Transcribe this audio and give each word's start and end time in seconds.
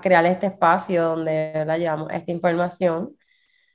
crear 0.00 0.24
este 0.26 0.46
espacio 0.46 1.04
donde 1.04 1.64
la 1.66 1.78
llevamos 1.78 2.10
esta 2.10 2.30
información. 2.32 3.16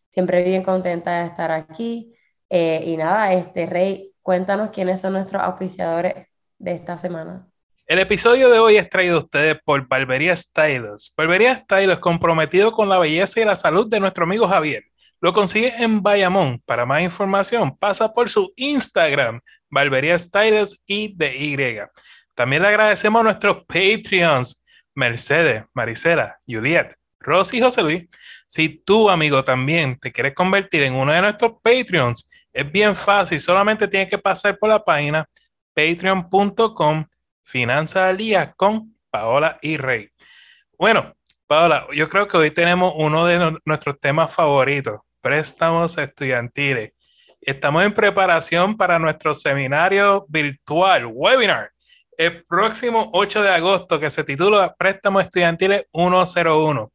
Siempre 0.10 0.44
bien 0.44 0.64
contenta 0.64 1.22
de 1.22 1.28
estar 1.28 1.52
aquí. 1.52 2.16
Eh, 2.50 2.84
y 2.86 2.98
nada, 2.98 3.34
este 3.34 3.66
Rey, 3.66 4.14
cuéntanos 4.22 4.72
quiénes 4.72 5.02
son 5.02 5.14
nuestros 5.14 5.42
auspiciadores 5.42 6.28
de 6.58 6.72
esta 6.72 6.98
semana. 6.98 7.48
El 7.88 8.00
episodio 8.00 8.50
de 8.50 8.58
hoy 8.58 8.78
es 8.78 8.90
traído 8.90 9.18
a 9.18 9.20
ustedes 9.20 9.58
por 9.64 9.88
Barbería 9.88 10.36
Stylos. 10.36 11.14
Barbería 11.16 11.56
Stylos 11.56 12.00
comprometido 12.00 12.72
con 12.72 12.90
la 12.90 12.98
belleza 12.98 13.42
y 13.42 13.46
la 13.46 13.56
salud 13.56 13.88
de 13.88 14.00
nuestro 14.00 14.24
amigo 14.24 14.48
Javier. 14.48 14.86
Lo 15.22 15.34
consigue 15.34 15.74
en 15.78 16.02
Bayamón. 16.02 16.62
Para 16.66 16.86
más 16.86 17.02
información, 17.02 17.78
pasa 17.78 18.12
por 18.14 18.30
su 18.30 18.52
Instagram, 18.56 19.40
Barbería 19.70 20.18
Stylos 20.18 20.82
y 20.88 21.16
de 21.16 21.36
Y. 21.36 21.58
También 22.34 22.64
le 22.64 22.70
agradecemos 22.70 23.20
a 23.20 23.24
nuestros 23.24 23.66
Patreons, 23.66 24.64
Mercedes, 24.96 25.66
Maricela, 25.74 26.40
Juliet, 26.48 26.96
Rosy 27.20 27.58
y 27.58 27.62
José 27.62 27.84
Luis. 27.84 28.04
Si 28.48 28.70
tú, 28.70 29.10
amigo, 29.10 29.44
también 29.44 30.00
te 30.00 30.12
quieres 30.12 30.34
convertir 30.34 30.84
en 30.84 30.96
uno 30.96 31.12
de 31.12 31.22
nuestros 31.22 31.54
Patreons, 31.62 32.30
es 32.52 32.72
bien 32.72 32.96
fácil. 32.96 33.40
Solamente 33.40 33.88
tienes 33.88 34.10
que 34.10 34.18
pasar 34.18 34.58
por 34.58 34.70
la 34.70 34.84
página 34.84 35.28
patreon.com 35.74 37.06
Finanzas 37.44 38.18
al 38.20 38.56
con 38.56 38.96
Paola 39.12 39.60
y 39.62 39.78
Rey. 39.78 40.10
Bueno, 40.78 41.14
Paola, 41.48 41.86
yo 41.94 42.10
creo 42.10 42.28
que 42.28 42.38
hoy 42.38 42.52
tenemos 42.52 42.94
uno 42.96 43.26
de 43.26 43.60
nuestros 43.66 44.00
temas 44.00 44.34
favoritos, 44.34 45.00
préstamos 45.22 45.98
estudiantiles. 45.98 46.94
Estamos 47.40 47.84
en 47.84 47.94
preparación 47.94 48.76
para 48.76 48.98
nuestro 48.98 49.36
seminario 49.36 50.26
virtual, 50.28 51.06
webinar, 51.06 51.72
el 52.18 52.46
próximo 52.46 53.10
8 53.14 53.44
de 53.44 53.50
agosto 53.50 54.00
que 54.00 54.10
se 54.10 54.24
titula 54.24 54.76
Préstamos 54.78 55.24
Estudiantiles 55.24 55.86
101. 55.94 56.92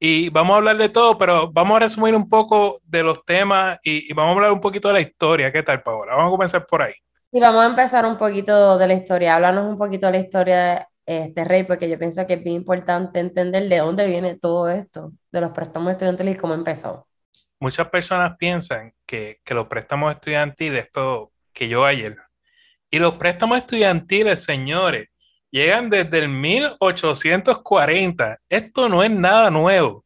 Y 0.00 0.28
vamos 0.28 0.54
a 0.54 0.56
hablar 0.58 0.76
de 0.76 0.88
todo, 0.88 1.18
pero 1.18 1.50
vamos 1.50 1.76
a 1.76 1.80
resumir 1.80 2.14
un 2.14 2.28
poco 2.28 2.78
de 2.84 3.02
los 3.02 3.24
temas 3.24 3.78
y, 3.82 4.12
vamos 4.14 4.30
a 4.30 4.36
hablar 4.36 4.52
un 4.52 4.60
poquito 4.60 4.88
de 4.88 4.94
la 4.94 5.00
historia. 5.00 5.50
¿Qué 5.50 5.62
tal, 5.62 5.82
Paola? 5.82 6.14
Vamos 6.14 6.28
a 6.28 6.30
comenzar 6.30 6.66
por 6.66 6.82
ahí. 6.82 6.94
Y 7.32 7.40
vamos 7.40 7.62
a 7.62 7.66
empezar 7.66 8.06
un 8.06 8.16
poquito 8.16 8.78
de 8.78 8.86
la 8.86 8.94
historia. 8.94 9.34
Háblanos 9.34 9.66
un 9.66 9.76
poquito 9.76 10.06
de 10.06 10.12
la 10.12 10.18
historia 10.18 10.56
de 11.04 11.24
este 11.24 11.44
rey, 11.44 11.64
porque 11.64 11.88
yo 11.88 11.98
pienso 11.98 12.26
que 12.26 12.34
es 12.34 12.44
bien 12.44 12.56
importante 12.56 13.18
entender 13.18 13.68
de 13.68 13.78
dónde 13.78 14.06
viene 14.06 14.38
todo 14.38 14.68
esto, 14.68 15.12
de 15.32 15.40
los 15.40 15.50
préstamos 15.50 15.90
estudiantiles 15.90 16.36
y 16.36 16.38
cómo 16.38 16.54
empezó. 16.54 17.08
Muchas 17.58 17.88
personas 17.88 18.36
piensan 18.38 18.92
que, 19.04 19.40
que 19.42 19.54
los 19.54 19.66
préstamos 19.66 20.14
estudiantiles, 20.14 20.84
esto 20.84 21.32
que 21.52 21.68
yo 21.68 21.84
ayer, 21.84 22.16
y 22.90 22.98
los 22.98 23.14
préstamos 23.14 23.58
estudiantiles, 23.58 24.42
señores, 24.42 25.08
llegan 25.50 25.90
desde 25.90 26.18
el 26.18 26.28
1840. 26.28 28.38
Esto 28.48 28.88
no 28.88 29.02
es 29.02 29.10
nada 29.10 29.50
nuevo. 29.50 30.04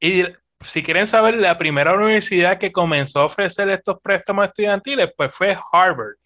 Y 0.00 0.24
si 0.60 0.82
quieren 0.82 1.06
saber, 1.06 1.36
la 1.36 1.58
primera 1.58 1.94
universidad 1.94 2.58
que 2.58 2.72
comenzó 2.72 3.20
a 3.20 3.26
ofrecer 3.26 3.68
estos 3.70 4.00
préstamos 4.00 4.46
estudiantiles, 4.46 5.10
pues 5.16 5.34
fue 5.34 5.56
Harvard. 5.72 6.16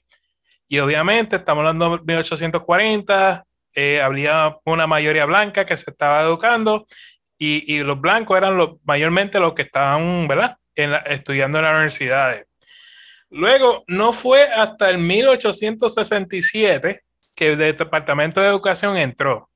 Y 0.69 0.79
obviamente 0.79 1.37
estamos 1.37 1.63
hablando 1.63 1.99
de 1.99 2.05
1840, 2.05 3.45
eh, 3.75 4.01
había 4.01 4.57
una 4.65 4.87
mayoría 4.87 5.27
blanca 5.27 5.67
que 5.67 5.77
se 5.77 5.91
estaba 5.91 6.23
educando 6.23 6.87
y, 7.39 7.75
y 7.75 7.83
los 7.83 8.01
blancos 8.01 8.39
eran 8.39 8.57
mayormente 8.85 9.39
los 9.39 9.55
que 9.55 9.63
estaban, 9.63 10.27
¿verdad? 10.27 10.57
estudiando 10.75 11.59
en 11.59 11.65
las 11.65 11.73
universidades. 11.73 12.46
Luego, 13.31 13.83
no 13.89 14.13
fue 14.13 14.45
hasta 14.45 14.91
el 14.91 14.99
1867 14.99 17.03
que 17.35 17.53
el 17.53 17.59
Departamento 17.59 18.41
de 18.41 18.49
Educación 18.49 18.97
entró. 18.97 19.51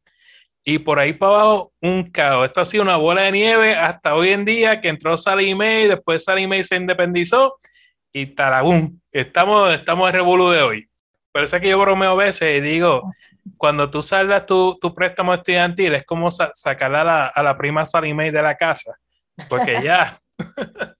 Y 0.64 0.78
por 0.78 0.98
ahí 0.98 1.14
para 1.14 1.34
abajo, 1.34 1.72
un 1.80 2.10
caos. 2.10 2.46
Esto 2.46 2.60
ha 2.60 2.64
sido 2.64 2.82
una 2.82 2.96
bola 2.96 3.22
de 3.22 3.32
nieve 3.32 3.74
hasta 3.74 4.14
hoy 4.14 4.30
en 4.30 4.44
día 4.44 4.80
que 4.80 4.88
entró 4.88 5.16
Sally 5.16 5.54
May, 5.54 5.88
después 5.88 6.24
Sally 6.24 6.46
May 6.46 6.64
se 6.64 6.76
independizó 6.76 7.56
y 8.12 8.26
tarabum, 8.26 8.98
estamos, 9.12 9.72
estamos 9.72 10.08
en 10.08 10.16
revolú 10.16 10.50
de 10.50 10.62
hoy. 10.62 10.88
Por 11.32 11.44
eso 11.44 11.56
es 11.56 11.62
que 11.62 11.68
yo 11.68 11.78
bromeo 11.78 12.10
a 12.10 12.14
veces 12.14 12.58
y 12.58 12.60
digo, 12.60 13.12
cuando 13.56 13.90
tú 13.90 14.02
saldas 14.02 14.46
tu, 14.46 14.76
tu 14.80 14.94
préstamo 14.94 15.32
estudiantil, 15.32 15.94
es 15.94 16.04
como 16.04 16.30
sacar 16.30 16.94
a 16.94 17.04
la, 17.04 17.26
a 17.26 17.42
la 17.42 17.56
prima 17.56 17.86
Sally 17.86 18.12
May 18.12 18.30
de 18.30 18.42
la 18.42 18.56
casa, 18.56 18.94
porque 19.48 19.80
ya... 19.82 20.18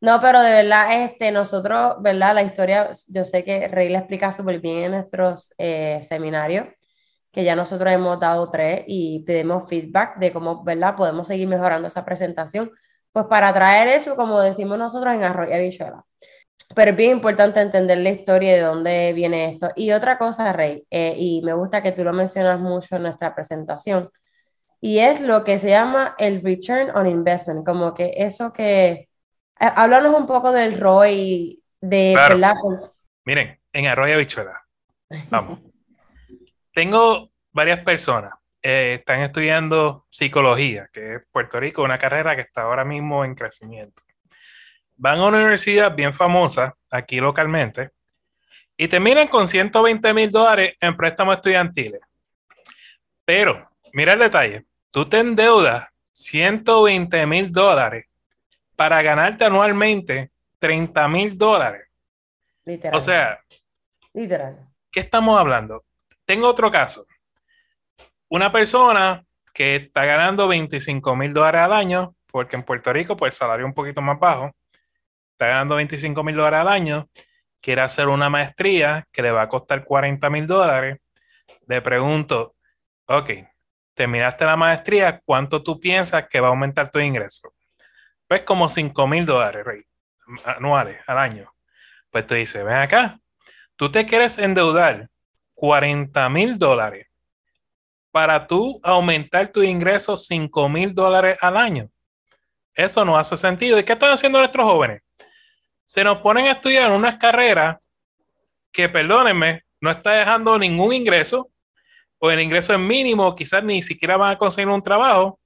No, 0.00 0.18
pero 0.20 0.40
de 0.40 0.50
verdad, 0.50 1.02
este, 1.04 1.30
nosotros, 1.30 1.96
¿verdad? 2.00 2.34
La 2.34 2.42
historia, 2.42 2.90
yo 3.08 3.24
sé 3.24 3.44
que 3.44 3.68
Rey 3.68 3.90
la 3.90 3.98
explica 3.98 4.32
súper 4.32 4.58
bien 4.60 4.84
en 4.84 4.92
nuestros 4.92 5.54
eh, 5.58 6.00
seminarios, 6.02 6.68
que 7.32 7.44
ya 7.44 7.54
nosotros 7.54 7.92
hemos 7.92 8.18
dado 8.18 8.50
tres 8.50 8.84
y 8.86 9.24
pedimos 9.26 9.68
feedback 9.68 10.18
de 10.18 10.32
cómo, 10.32 10.64
¿verdad? 10.64 10.96
Podemos 10.96 11.26
seguir 11.26 11.48
mejorando 11.48 11.88
esa 11.88 12.04
presentación, 12.04 12.70
pues 13.12 13.26
para 13.26 13.52
traer 13.52 13.88
eso, 13.88 14.16
como 14.16 14.40
decimos 14.40 14.78
nosotros, 14.78 15.14
en 15.14 15.22
Arroyo 15.24 15.58
Bichuela. 15.58 16.04
Pero 16.74 16.92
es 16.92 16.96
bien 16.96 17.12
importante 17.12 17.60
entender 17.60 17.98
la 17.98 18.10
historia 18.10 18.54
de 18.54 18.62
dónde 18.62 19.12
viene 19.12 19.52
esto. 19.52 19.70
Y 19.76 19.92
otra 19.92 20.18
cosa, 20.18 20.52
Rey, 20.52 20.86
eh, 20.90 21.14
y 21.18 21.42
me 21.44 21.52
gusta 21.54 21.82
que 21.82 21.92
tú 21.92 22.04
lo 22.04 22.12
mencionas 22.12 22.60
mucho 22.60 22.96
en 22.96 23.02
nuestra 23.02 23.34
presentación, 23.34 24.10
y 24.80 25.00
es 25.00 25.20
lo 25.20 25.44
que 25.44 25.58
se 25.58 25.70
llama 25.70 26.14
el 26.18 26.42
return 26.42 26.90
on 26.96 27.06
investment, 27.06 27.66
como 27.66 27.94
que 27.94 28.14
eso 28.16 28.52
que 28.52 29.09
háblanos 29.60 30.14
un 30.14 30.26
poco 30.26 30.52
del 30.52 30.80
ROI 30.80 31.62
de 31.80 32.14
Miren, 33.24 33.60
en 33.72 33.86
Arroyo 33.86 34.18
Bichuela. 34.18 34.66
Vamos. 35.28 35.60
Tengo 36.74 37.30
varias 37.52 37.80
personas. 37.84 38.32
Eh, 38.62 38.96
están 38.98 39.20
estudiando 39.20 40.06
psicología, 40.10 40.88
que 40.92 41.14
es 41.14 41.22
Puerto 41.30 41.58
Rico, 41.60 41.82
una 41.82 41.98
carrera 41.98 42.34
que 42.34 42.42
está 42.42 42.62
ahora 42.62 42.84
mismo 42.84 43.24
en 43.24 43.34
crecimiento. 43.34 44.02
Van 44.96 45.18
a 45.18 45.26
una 45.26 45.38
universidad 45.38 45.94
bien 45.94 46.12
famosa 46.12 46.76
aquí 46.90 47.20
localmente 47.20 47.92
y 48.76 48.88
terminan 48.88 49.28
con 49.28 49.48
120 49.48 50.12
mil 50.12 50.30
dólares 50.30 50.74
en 50.80 50.96
préstamos 50.96 51.36
estudiantiles. 51.36 52.00
Pero, 53.24 53.70
mira 53.92 54.12
el 54.12 54.18
detalle, 54.18 54.66
tú 54.90 55.08
te 55.08 55.20
endeudas 55.20 55.88
120 56.12 57.26
mil 57.26 57.50
dólares 57.50 58.09
para 58.80 59.02
ganarte 59.02 59.44
anualmente 59.44 60.30
30 60.58 61.06
mil 61.08 61.36
dólares. 61.36 61.86
Literal. 62.64 62.96
O 62.96 63.00
sea, 63.02 63.38
literal. 64.14 64.70
¿Qué 64.90 65.00
estamos 65.00 65.38
hablando? 65.38 65.84
Tengo 66.24 66.48
otro 66.48 66.70
caso. 66.70 67.04
Una 68.30 68.50
persona 68.50 69.22
que 69.52 69.76
está 69.76 70.06
ganando 70.06 70.48
25 70.48 71.14
mil 71.14 71.34
dólares 71.34 71.60
al 71.60 71.74
año, 71.74 72.14
porque 72.32 72.56
en 72.56 72.62
Puerto 72.62 72.90
Rico, 72.90 73.18
pues 73.18 73.34
el 73.34 73.38
salario 73.38 73.66
es 73.66 73.68
un 73.68 73.74
poquito 73.74 74.00
más 74.00 74.18
bajo, 74.18 74.50
está 75.32 75.48
ganando 75.48 75.74
25 75.74 76.24
mil 76.24 76.36
dólares 76.36 76.60
al 76.60 76.68
año, 76.68 77.10
quiere 77.60 77.82
hacer 77.82 78.08
una 78.08 78.30
maestría 78.30 79.06
que 79.12 79.20
le 79.20 79.30
va 79.30 79.42
a 79.42 79.48
costar 79.50 79.84
40 79.84 80.30
mil 80.30 80.46
dólares. 80.46 81.00
Le 81.66 81.82
pregunto, 81.82 82.54
ok, 83.04 83.30
terminaste 83.92 84.46
la 84.46 84.56
maestría, 84.56 85.20
¿cuánto 85.22 85.62
tú 85.62 85.78
piensas 85.78 86.26
que 86.30 86.40
va 86.40 86.46
a 86.46 86.50
aumentar 86.52 86.90
tu 86.90 86.98
ingreso? 86.98 87.52
Pues 88.30 88.42
como 88.42 88.68
5 88.68 89.08
mil 89.08 89.26
dólares 89.26 89.86
anuales 90.44 91.00
al 91.08 91.18
año. 91.18 91.52
Pues 92.10 92.26
te 92.26 92.36
dice, 92.36 92.62
ven 92.62 92.76
acá, 92.76 93.18
tú 93.74 93.90
te 93.90 94.06
quieres 94.06 94.38
endeudar 94.38 95.08
40 95.54 96.28
mil 96.28 96.56
dólares 96.56 97.08
para 98.12 98.46
tú 98.46 98.78
aumentar 98.84 99.48
tu 99.48 99.64
ingreso 99.64 100.16
5 100.16 100.68
mil 100.68 100.94
dólares 100.94 101.38
al 101.42 101.56
año. 101.56 101.90
Eso 102.72 103.04
no 103.04 103.18
hace 103.18 103.36
sentido. 103.36 103.80
¿Y 103.80 103.82
qué 103.82 103.94
están 103.94 104.12
haciendo 104.12 104.38
nuestros 104.38 104.64
jóvenes? 104.64 105.02
Se 105.82 106.04
nos 106.04 106.18
ponen 106.18 106.46
a 106.46 106.52
estudiar 106.52 106.92
una 106.92 107.18
carrera 107.18 107.80
que, 108.70 108.88
perdónenme, 108.88 109.64
no 109.80 109.90
está 109.90 110.12
dejando 110.12 110.56
ningún 110.56 110.92
ingreso, 110.92 111.50
o 112.20 112.30
el 112.30 112.38
ingreso 112.38 112.74
es 112.74 112.78
mínimo, 112.78 113.34
quizás 113.34 113.64
ni 113.64 113.82
siquiera 113.82 114.16
van 114.16 114.30
a 114.30 114.38
conseguir 114.38 114.68
un 114.68 114.84
trabajo, 114.84 115.39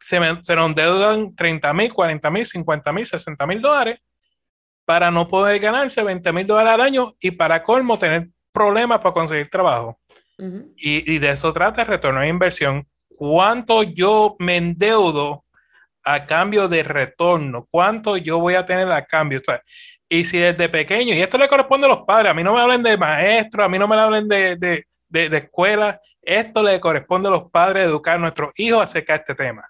se, 0.00 0.20
se 0.42 0.56
nos 0.56 0.74
deudan 0.74 1.34
30 1.34 1.72
mil, 1.72 1.92
40 1.92 2.30
mil, 2.30 2.46
50 2.46 2.92
mil, 2.92 3.06
60 3.06 3.46
mil 3.46 3.60
dólares 3.60 4.00
para 4.84 5.10
no 5.10 5.26
poder 5.26 5.58
ganarse 5.60 6.02
20 6.02 6.32
mil 6.32 6.46
dólares 6.46 6.72
al 6.72 6.80
año 6.80 7.14
y 7.20 7.30
para 7.30 7.62
colmo 7.62 7.98
tener 7.98 8.28
problemas 8.52 8.98
para 8.98 9.14
conseguir 9.14 9.48
trabajo. 9.48 9.98
y, 10.76 11.14
y, 11.14 11.18
de 11.18 11.30
eso 11.30 11.52
trata 11.52 11.82
el 11.82 11.88
retorno 11.88 12.20
de 12.20 12.28
inversión. 12.28 12.86
¿Cuánto 13.08 13.84
yo 13.84 14.34
me 14.40 14.56
endeudo 14.56 15.44
a 16.04 16.26
cambio 16.26 16.68
de 16.68 16.82
retorno. 16.82 17.66
¿Cuánto 17.70 18.16
yo 18.16 18.38
voy 18.38 18.54
a 18.54 18.64
tener 18.64 18.90
a 18.92 19.04
cambio? 19.04 19.40
y 20.08 20.24
si 20.24 20.38
desde 20.38 20.68
pequeño, 20.68 21.14
y 21.14 21.20
esto 21.20 21.38
le 21.38 21.48
corresponde 21.48 21.86
a 21.86 21.88
los 21.88 22.02
padres, 22.02 22.30
a 22.30 22.34
mí 22.34 22.42
no 22.44 22.52
me 22.52 22.60
hablen 22.60 22.82
de 22.82 22.96
maestros, 22.96 23.64
a 23.64 23.68
mí 23.68 23.78
no 23.78 23.88
me 23.88 23.96
hablen 23.96 24.28
de, 24.28 24.56
de, 24.56 24.86
de, 25.08 25.28
de 25.30 25.38
escuela, 25.38 26.00
esto 26.20 26.62
le 26.62 26.78
corresponde 26.78 27.28
a 27.28 27.32
los 27.32 27.50
padres 27.50 27.86
educar 27.86 28.16
a 28.16 28.18
nuestros 28.18 28.50
hijos 28.60 28.82
acerca 28.82 29.14
de 29.14 29.18
este 29.18 29.34
tema. 29.34 29.68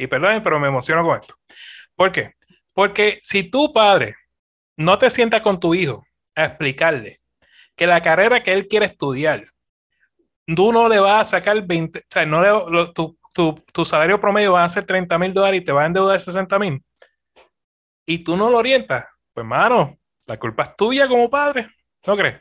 Y 0.00 0.06
perdonen, 0.06 0.42
pero 0.42 0.58
me 0.58 0.68
emociono 0.68 1.04
con 1.04 1.20
esto. 1.20 1.34
¿Por 1.94 2.10
qué? 2.10 2.32
Porque 2.72 3.18
si 3.22 3.50
tu 3.50 3.70
padre 3.70 4.16
no 4.78 4.96
te 4.96 5.10
sientas 5.10 5.42
con 5.42 5.60
tu 5.60 5.74
hijo 5.74 6.06
a 6.34 6.46
explicarle 6.46 7.20
que 7.76 7.86
la 7.86 8.00
carrera 8.00 8.42
que 8.42 8.54
él 8.54 8.66
quiere 8.66 8.86
estudiar, 8.86 9.52
tú 10.46 10.72
no 10.72 10.88
le 10.88 10.98
vas 11.00 11.28
a 11.28 11.30
sacar 11.38 11.62
20, 11.62 11.98
o 11.98 12.02
sea, 12.08 12.24
no 12.24 12.92
tu, 12.92 13.18
tu, 13.34 13.62
tu, 13.72 13.84
salario 13.84 14.18
promedio 14.18 14.52
va 14.52 14.64
a 14.64 14.70
ser 14.70 14.84
30 14.84 15.18
mil 15.18 15.34
dólares 15.34 15.60
y 15.60 15.64
te 15.64 15.72
va 15.72 15.82
a 15.82 15.86
endeudar 15.86 16.18
60 16.18 16.58
mil, 16.58 16.82
y 18.06 18.24
tú 18.24 18.36
no 18.38 18.48
lo 18.48 18.56
orientas, 18.56 19.04
pues 19.34 19.44
mano, 19.46 19.98
la 20.26 20.38
culpa 20.38 20.62
es 20.62 20.76
tuya 20.76 21.08
como 21.08 21.28
padre, 21.28 21.68
¿no 22.06 22.16
crees? 22.16 22.40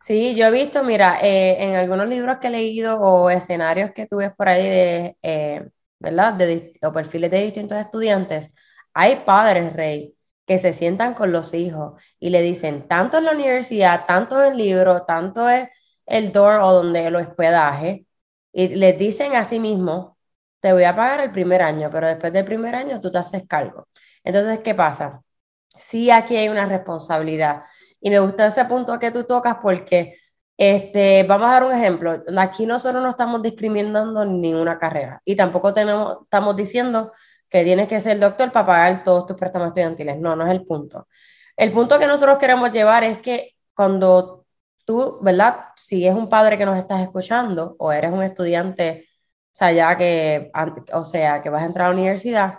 Sí, 0.00 0.34
yo 0.34 0.46
he 0.46 0.50
visto, 0.50 0.84
mira, 0.84 1.18
eh, 1.22 1.56
en 1.58 1.74
algunos 1.74 2.06
libros 2.06 2.36
que 2.36 2.48
he 2.48 2.50
leído 2.50 3.00
o 3.00 3.30
escenarios 3.30 3.92
que 3.92 4.06
tú 4.06 4.16
ves 4.16 4.32
por 4.36 4.48
ahí 4.48 4.64
de, 4.64 5.16
eh, 5.22 5.68
¿verdad? 6.02 6.34
De, 6.34 6.74
o 6.82 6.92
perfiles 6.92 7.30
de 7.30 7.42
distintos 7.42 7.78
estudiantes, 7.78 8.54
hay 8.94 9.22
padres, 9.24 9.72
Rey, 9.72 10.16
que 10.46 10.58
se 10.58 10.72
sientan 10.74 11.14
con 11.14 11.32
los 11.32 11.54
hijos 11.54 12.02
y 12.18 12.30
le 12.30 12.42
dicen, 12.42 12.86
tanto 12.88 13.18
en 13.18 13.24
la 13.24 13.32
universidad, 13.32 14.06
tanto 14.06 14.42
en 14.42 14.52
el 14.52 14.58
libro, 14.58 15.04
tanto 15.04 15.48
es 15.48 15.68
el 16.06 16.32
door 16.32 16.60
o 16.60 16.72
donde 16.72 17.06
el 17.06 17.16
hospedaje, 17.16 18.06
y 18.52 18.68
les 18.74 18.98
dicen 18.98 19.34
a 19.36 19.44
sí 19.44 19.60
mismo, 19.60 20.18
te 20.60 20.72
voy 20.72 20.84
a 20.84 20.94
pagar 20.94 21.20
el 21.20 21.32
primer 21.32 21.62
año, 21.62 21.88
pero 21.90 22.08
después 22.08 22.32
del 22.32 22.44
primer 22.44 22.74
año 22.74 23.00
tú 23.00 23.10
te 23.10 23.18
haces 23.18 23.44
cargo. 23.48 23.88
Entonces, 24.24 24.60
¿qué 24.60 24.74
pasa? 24.74 25.22
Sí, 25.68 26.10
aquí 26.10 26.36
hay 26.36 26.48
una 26.48 26.66
responsabilidad. 26.66 27.62
Y 28.00 28.10
me 28.10 28.18
gusta 28.20 28.46
ese 28.46 28.64
punto 28.66 28.98
que 28.98 29.10
tú 29.10 29.24
tocas 29.24 29.56
porque, 29.62 30.16
este, 30.64 31.24
vamos 31.24 31.48
a 31.48 31.52
dar 31.54 31.64
un 31.64 31.72
ejemplo. 31.72 32.22
Aquí 32.38 32.66
nosotros 32.66 33.02
no 33.02 33.10
estamos 33.10 33.42
discriminando 33.42 34.24
ninguna 34.24 34.78
carrera 34.78 35.20
y 35.24 35.34
tampoco 35.34 35.74
tenemos, 35.74 36.18
estamos 36.22 36.54
diciendo 36.54 37.12
que 37.48 37.64
tienes 37.64 37.88
que 37.88 37.98
ser 37.98 38.20
doctor 38.20 38.52
para 38.52 38.66
pagar 38.66 39.02
todos 39.02 39.26
tus 39.26 39.36
préstamos 39.36 39.68
estudiantiles. 39.68 40.18
No, 40.20 40.36
no 40.36 40.44
es 40.46 40.52
el 40.52 40.64
punto. 40.64 41.08
El 41.56 41.72
punto 41.72 41.98
que 41.98 42.06
nosotros 42.06 42.38
queremos 42.38 42.70
llevar 42.70 43.02
es 43.02 43.18
que 43.18 43.56
cuando 43.74 44.46
tú, 44.84 45.18
¿verdad? 45.20 45.66
Si 45.74 46.06
es 46.06 46.14
un 46.14 46.28
padre 46.28 46.56
que 46.56 46.64
nos 46.64 46.78
estás 46.78 47.02
escuchando 47.02 47.74
o 47.80 47.90
eres 47.90 48.12
un 48.12 48.22
estudiante, 48.22 49.08
o 49.52 49.54
sea, 49.54 49.72
ya 49.72 49.96
que, 49.96 50.52
o 50.92 51.04
sea, 51.04 51.42
que 51.42 51.50
vas 51.50 51.62
a 51.64 51.66
entrar 51.66 51.86
a 51.86 51.90
la 51.90 51.96
universidad, 52.00 52.58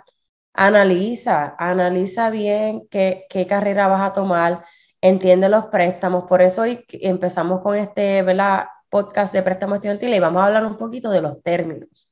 analiza, 0.52 1.56
analiza 1.58 2.28
bien 2.30 2.86
qué, 2.90 3.24
qué 3.30 3.46
carrera 3.46 3.88
vas 3.88 4.02
a 4.02 4.12
tomar, 4.12 4.62
entiende 5.04 5.50
los 5.50 5.66
préstamos. 5.66 6.24
Por 6.24 6.40
eso 6.40 6.64
empezamos 6.88 7.60
con 7.60 7.76
este, 7.76 8.22
¿verdad? 8.22 8.66
Podcast 8.88 9.34
de 9.34 9.42
préstamos 9.42 9.76
estudiantiles 9.76 10.16
y 10.16 10.20
vamos 10.20 10.42
a 10.42 10.46
hablar 10.46 10.64
un 10.64 10.78
poquito 10.78 11.10
de 11.10 11.20
los 11.20 11.42
términos. 11.42 12.10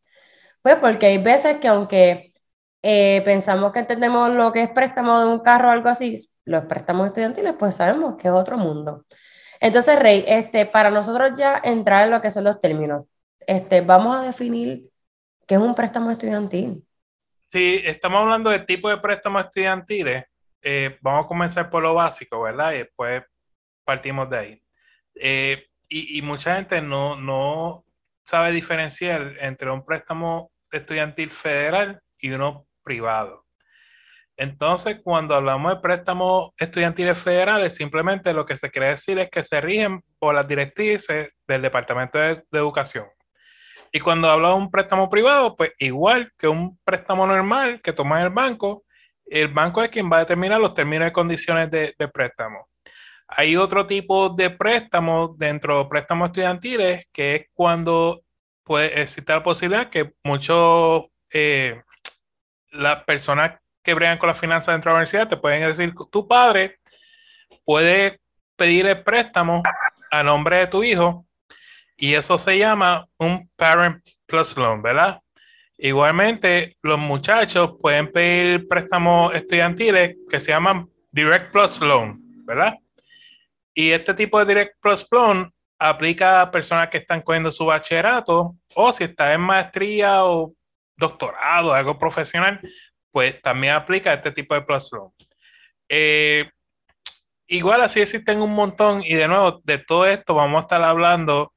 Pues 0.60 0.76
porque 0.76 1.06
hay 1.06 1.18
veces 1.18 1.56
que 1.56 1.68
aunque 1.68 2.32
eh, 2.82 3.22
pensamos 3.24 3.72
que 3.72 3.78
entendemos 3.78 4.30
lo 4.30 4.52
que 4.52 4.64
es 4.64 4.70
préstamo 4.70 5.20
de 5.20 5.26
un 5.26 5.40
carro 5.40 5.68
o 5.68 5.70
algo 5.70 5.88
así, 5.88 6.18
los 6.44 6.64
préstamos 6.66 7.06
estudiantiles, 7.06 7.54
pues 7.58 7.76
sabemos 7.76 8.16
que 8.18 8.28
es 8.28 8.34
otro 8.34 8.58
mundo. 8.58 9.06
Entonces, 9.60 9.98
Rey, 9.98 10.24
este, 10.28 10.66
para 10.66 10.90
nosotros 10.90 11.32
ya 11.36 11.60
entrar 11.64 12.04
en 12.04 12.10
lo 12.10 12.20
que 12.20 12.30
son 12.30 12.44
los 12.44 12.60
términos, 12.60 13.06
este, 13.46 13.80
vamos 13.80 14.16
a 14.16 14.22
definir 14.22 14.90
qué 15.46 15.54
es 15.54 15.60
un 15.60 15.74
préstamo 15.74 16.10
estudiantil. 16.10 16.84
Sí, 17.46 17.80
estamos 17.84 18.20
hablando 18.20 18.50
de 18.50 18.58
tipo 18.58 18.90
de 18.90 18.98
préstamos 18.98 19.44
estudiantiles. 19.44 20.24
Eh, 20.62 20.98
vamos 21.00 21.24
a 21.24 21.28
comenzar 21.28 21.70
por 21.70 21.82
lo 21.82 21.94
básico, 21.94 22.42
¿verdad? 22.42 22.72
Y 22.72 22.78
después 22.78 23.22
partimos 23.84 24.30
de 24.30 24.38
ahí. 24.38 24.62
Eh, 25.14 25.66
y, 25.88 26.22
mucha 26.22 26.56
gente 26.56 26.80
no, 26.80 27.16
no 27.16 27.84
sabe 28.24 28.52
diferenciar 28.52 29.34
entre 29.40 29.70
un 29.70 29.84
préstamo 29.84 30.50
estudiantil 30.70 31.28
federal 31.28 32.00
y 32.18 32.30
uno 32.30 32.66
privado. 32.82 33.42
Entonces, 34.36 34.98
cuando 35.04 35.34
hablamos 35.34 35.74
de 35.74 35.80
préstamos 35.80 36.50
estudiantiles 36.58 37.18
federales, 37.18 37.74
simplemente 37.74 38.32
lo 38.32 38.46
que 38.46 38.56
se 38.56 38.70
quiere 38.70 38.88
decir 38.88 39.18
es 39.18 39.30
que 39.30 39.44
se 39.44 39.60
rigen 39.60 40.02
por 40.18 40.34
las 40.34 40.48
directrices 40.48 41.34
del 41.46 41.62
Departamento 41.62 42.18
de, 42.18 42.42
Educación. 42.52 43.06
Y 43.92 44.00
cuando 44.00 44.30
hablamos 44.30 44.58
de 44.58 44.64
un 44.64 44.70
préstamo 44.70 45.10
privado, 45.10 45.54
pues 45.54 45.72
igual 45.78 46.32
que 46.38 46.48
un 46.48 46.78
préstamo 46.82 47.26
normal 47.26 47.82
que 47.82 47.92
toma 47.92 48.22
el 48.22 48.30
banco, 48.30 48.84
el 49.26 49.48
banco 49.48 49.82
es 49.82 49.90
quien 49.90 50.10
va 50.10 50.18
a 50.18 50.20
determinar 50.20 50.60
los 50.60 50.74
términos 50.74 51.08
y 51.08 51.12
condiciones 51.12 51.70
de, 51.70 51.94
préstamo. 52.12 52.68
Hay 53.28 53.56
otro 53.56 53.86
tipo 53.86 54.28
de 54.28 54.50
préstamo 54.50 55.34
dentro 55.38 55.78
de 55.78 55.88
préstamos 55.88 56.28
estudiantiles 56.28 57.06
que 57.12 57.34
es 57.34 57.46
cuando 57.54 58.22
puede 58.62 59.00
existir 59.00 59.34
la 59.34 59.42
posibilidad 59.42 59.90
que 59.90 60.12
muchos 60.22 61.04
eh, 61.32 61.82
las 62.70 63.04
personas 63.04 63.58
que 63.82 63.94
bregan 63.94 64.18
con 64.18 64.28
las 64.28 64.38
finanzas 64.38 64.74
dentro 64.74 64.90
de 64.90 64.94
la 64.94 64.98
universidad 64.98 65.28
te 65.28 65.36
pueden 65.36 65.66
decir, 65.66 65.94
tu 66.10 66.28
padre 66.28 66.78
puede 67.64 68.20
pedir 68.56 68.86
el 68.86 69.02
préstamo 69.02 69.62
a 70.10 70.22
nombre 70.22 70.58
de 70.58 70.66
tu 70.66 70.84
hijo 70.84 71.26
y 71.96 72.14
eso 72.14 72.36
se 72.38 72.58
llama 72.58 73.06
un 73.18 73.50
Parent 73.56 74.04
Plus 74.26 74.56
Loan, 74.56 74.82
¿verdad? 74.82 75.20
Igualmente, 75.84 76.76
los 76.80 76.96
muchachos 76.96 77.72
pueden 77.80 78.12
pedir 78.12 78.68
préstamos 78.68 79.34
estudiantiles 79.34 80.14
que 80.30 80.38
se 80.38 80.52
llaman 80.52 80.88
Direct 81.10 81.50
Plus 81.50 81.80
Loan, 81.80 82.20
¿verdad? 82.44 82.78
Y 83.74 83.90
este 83.90 84.14
tipo 84.14 84.38
de 84.38 84.44
Direct 84.44 84.76
Plus 84.80 85.04
Loan 85.10 85.52
aplica 85.80 86.40
a 86.40 86.52
personas 86.52 86.88
que 86.88 86.98
están 86.98 87.20
cogiendo 87.20 87.50
su 87.50 87.66
bachillerato 87.66 88.54
o 88.76 88.92
si 88.92 89.02
está 89.02 89.34
en 89.34 89.40
maestría 89.40 90.24
o 90.24 90.54
doctorado, 90.96 91.74
algo 91.74 91.98
profesional, 91.98 92.60
pues 93.10 93.42
también 93.42 93.72
aplica 93.72 94.14
este 94.14 94.30
tipo 94.30 94.54
de 94.54 94.62
plus 94.62 94.88
eh, 95.88 96.48
igual 97.48 97.80
así 97.80 98.00
existen 98.00 98.40
un 98.40 98.54
montón 98.54 99.02
y 99.04 99.14
de 99.14 99.26
nuevo, 99.26 99.60
de 99.64 99.78
todo 99.78 100.06
esto 100.06 100.34
vamos 100.34 100.60
a 100.60 100.62
estar 100.62 100.82
hablando 100.84 101.52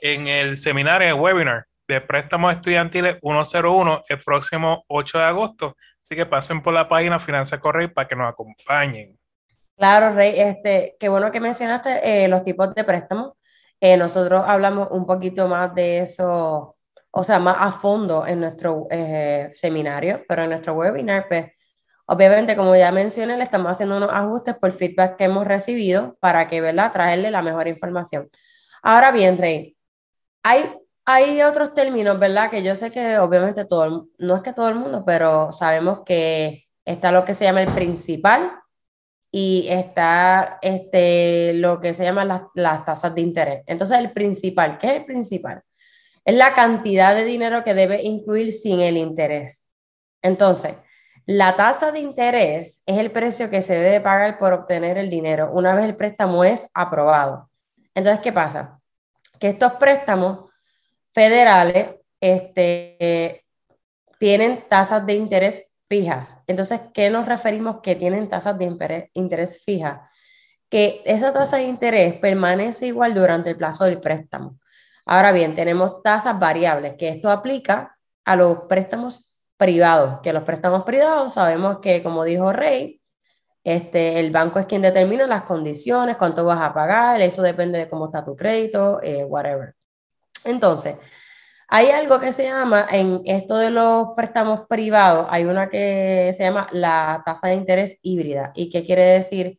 en 0.00 0.26
el 0.26 0.56
seminario, 0.56 1.06
el 1.08 1.20
webinar 1.20 1.67
de 1.88 2.00
préstamos 2.00 2.54
estudiantiles 2.54 3.16
101 3.22 4.04
el 4.08 4.22
próximo 4.22 4.84
8 4.86 5.18
de 5.18 5.24
agosto. 5.24 5.76
Así 6.00 6.14
que 6.14 6.26
pasen 6.26 6.62
por 6.62 6.74
la 6.74 6.88
página 6.88 7.18
Finanza 7.18 7.58
Correy 7.58 7.88
para 7.88 8.06
que 8.06 8.14
nos 8.14 8.30
acompañen. 8.30 9.18
Claro, 9.76 10.14
Rey, 10.14 10.38
este, 10.38 10.96
qué 11.00 11.08
bueno 11.08 11.32
que 11.32 11.40
mencionaste 11.40 12.24
eh, 12.24 12.28
los 12.28 12.44
tipos 12.44 12.74
de 12.74 12.84
préstamos. 12.84 13.32
Eh, 13.80 13.96
nosotros 13.96 14.44
hablamos 14.46 14.88
un 14.90 15.06
poquito 15.06 15.48
más 15.48 15.74
de 15.74 16.00
eso 16.00 16.76
o 17.10 17.24
sea, 17.24 17.38
más 17.38 17.56
a 17.58 17.72
fondo 17.72 18.26
en 18.26 18.40
nuestro 18.40 18.86
eh, 18.90 19.50
seminario, 19.54 20.24
pero 20.28 20.42
en 20.42 20.50
nuestro 20.50 20.74
webinar, 20.74 21.26
pues, 21.28 21.46
obviamente, 22.06 22.56
como 22.56 22.76
ya 22.76 22.92
mencioné, 22.92 23.36
le 23.36 23.44
estamos 23.44 23.70
haciendo 23.70 23.96
unos 23.96 24.10
ajustes 24.12 24.56
por 24.56 24.72
feedback 24.72 25.16
que 25.16 25.24
hemos 25.24 25.46
recibido 25.46 26.16
para 26.20 26.48
que, 26.48 26.60
¿verdad?, 26.60 26.92
traerle 26.92 27.30
la 27.30 27.42
mejor 27.42 27.68
información. 27.68 28.28
Ahora 28.82 29.10
bien, 29.10 29.38
Rey, 29.38 29.76
hay, 30.42 30.72
hay 31.10 31.42
otros 31.42 31.72
términos, 31.72 32.18
¿verdad?, 32.18 32.50
que 32.50 32.62
yo 32.62 32.74
sé 32.74 32.90
que 32.90 33.18
obviamente 33.18 33.64
todo, 33.64 34.08
no 34.18 34.36
es 34.36 34.42
que 34.42 34.52
todo 34.52 34.68
el 34.68 34.74
mundo, 34.74 35.04
pero 35.06 35.50
sabemos 35.52 36.00
que 36.04 36.64
está 36.84 37.12
lo 37.12 37.24
que 37.24 37.32
se 37.32 37.44
llama 37.44 37.62
el 37.62 37.72
principal 37.72 38.52
y 39.32 39.66
está 39.70 40.58
este, 40.60 41.54
lo 41.54 41.80
que 41.80 41.94
se 41.94 42.04
llama 42.04 42.26
las, 42.26 42.42
las 42.54 42.84
tasas 42.84 43.14
de 43.14 43.22
interés. 43.22 43.64
Entonces, 43.66 43.98
el 43.98 44.12
principal, 44.12 44.76
¿qué 44.76 44.88
es 44.88 44.92
el 44.94 45.04
principal? 45.06 45.62
es 46.28 46.34
la 46.34 46.52
cantidad 46.52 47.14
de 47.14 47.24
dinero 47.24 47.64
que 47.64 47.72
debe 47.72 48.02
incluir 48.02 48.52
sin 48.52 48.80
el 48.80 48.98
interés. 48.98 49.66
Entonces, 50.20 50.74
la 51.24 51.56
tasa 51.56 51.90
de 51.90 52.00
interés 52.00 52.82
es 52.84 52.98
el 52.98 53.10
precio 53.12 53.48
que 53.48 53.62
se 53.62 53.78
debe 53.78 54.02
pagar 54.02 54.38
por 54.38 54.52
obtener 54.52 54.98
el 54.98 55.08
dinero 55.08 55.50
una 55.54 55.74
vez 55.74 55.86
el 55.86 55.96
préstamo 55.96 56.44
es 56.44 56.68
aprobado. 56.74 57.48
Entonces, 57.94 58.20
¿qué 58.20 58.30
pasa? 58.30 58.78
Que 59.40 59.48
estos 59.48 59.72
préstamos 59.74 60.47
federales 61.18 61.96
este, 62.20 63.44
tienen 64.20 64.62
tasas 64.68 65.04
de 65.04 65.14
interés 65.14 65.66
fijas. 65.88 66.40
Entonces, 66.46 66.80
¿qué 66.94 67.10
nos 67.10 67.26
referimos 67.26 67.80
que 67.82 67.96
tienen 67.96 68.28
tasas 68.28 68.56
de 68.56 68.66
interés, 68.66 69.10
interés 69.14 69.64
fijas? 69.64 70.08
Que 70.68 71.02
esa 71.04 71.32
tasa 71.32 71.56
de 71.56 71.64
interés 71.64 72.14
permanece 72.20 72.86
igual 72.86 73.14
durante 73.14 73.50
el 73.50 73.56
plazo 73.56 73.84
del 73.84 74.00
préstamo. 74.00 74.60
Ahora 75.06 75.32
bien, 75.32 75.56
tenemos 75.56 76.04
tasas 76.04 76.38
variables, 76.38 76.94
que 76.96 77.08
esto 77.08 77.30
aplica 77.30 77.98
a 78.24 78.36
los 78.36 78.58
préstamos 78.68 79.36
privados, 79.56 80.20
que 80.22 80.32
los 80.32 80.44
préstamos 80.44 80.84
privados 80.84 81.32
sabemos 81.32 81.80
que, 81.80 82.00
como 82.00 82.22
dijo 82.22 82.52
Rey, 82.52 83.00
este, 83.64 84.20
el 84.20 84.30
banco 84.30 84.60
es 84.60 84.66
quien 84.66 84.82
determina 84.82 85.26
las 85.26 85.42
condiciones, 85.42 86.16
cuánto 86.16 86.44
vas 86.44 86.60
a 86.60 86.72
pagar, 86.72 87.20
eso 87.22 87.42
depende 87.42 87.76
de 87.76 87.88
cómo 87.88 88.06
está 88.06 88.24
tu 88.24 88.36
crédito, 88.36 89.00
eh, 89.02 89.24
whatever. 89.24 89.77
Entonces, 90.44 90.96
Hay 91.68 91.90
algo 91.90 92.20
que 92.20 92.32
se 92.32 92.44
llama, 92.44 92.86
en 92.90 93.22
esto 93.26 93.58
de 93.58 93.70
los 93.70 94.10
préstamos 94.16 94.62
privados, 94.68 95.26
hay 95.30 95.44
una 95.46 95.70
que 95.70 96.34
se 96.36 96.44
llama 96.44 96.66
la 96.72 97.22
tasa 97.26 97.48
de 97.48 97.54
interés 97.56 97.98
híbrida. 98.02 98.52
¿Y 98.56 98.70
qué 98.70 98.84
quiere 98.84 99.04
decir 99.04 99.58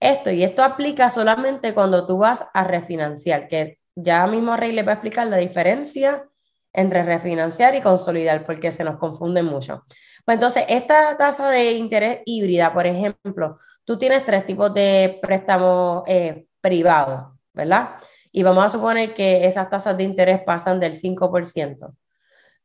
esto? 0.00 0.30
Y 0.30 0.44
esto 0.44 0.64
aplica 0.64 1.10
solamente 1.10 1.74
cuando 1.74 2.06
tú 2.06 2.18
vas 2.18 2.44
a 2.54 2.64
refinanciar, 2.64 3.48
que 3.48 3.78
ya 3.94 4.26
mismo 4.26 4.56
Rey 4.56 4.72
le 4.72 4.82
va 4.84 4.92
a 4.92 4.94
explicar 4.96 5.26
la 5.28 5.38
diferencia 5.38 6.26
entre 6.72 7.02
refinanciar 7.04 7.74
y 7.74 7.82
consolidar, 7.82 8.46
porque 8.46 8.72
se 8.72 8.84
nos 8.84 8.98
confunden 8.98 9.46
mucho. 9.46 9.84
Pues 10.24 10.36
entonces, 10.36 10.64
esta 10.68 11.16
tasa 11.18 11.50
de 11.50 11.72
interés 11.72 12.20
híbrida, 12.26 12.72
por 12.72 12.86
ejemplo, 12.86 13.56
tú 13.84 13.98
tienes 13.98 14.24
tres 14.24 14.46
tipos 14.46 14.72
de 14.74 15.18
préstamos 15.22 16.04
eh, 16.06 16.46
privados, 16.60 17.32
¿verdad? 17.52 17.96
Y 18.32 18.42
vamos 18.42 18.64
a 18.64 18.70
suponer 18.70 19.14
que 19.14 19.46
esas 19.46 19.68
tasas 19.70 19.96
de 19.96 20.04
interés 20.04 20.42
pasan 20.42 20.80
del 20.80 20.94
5%. 20.94 21.94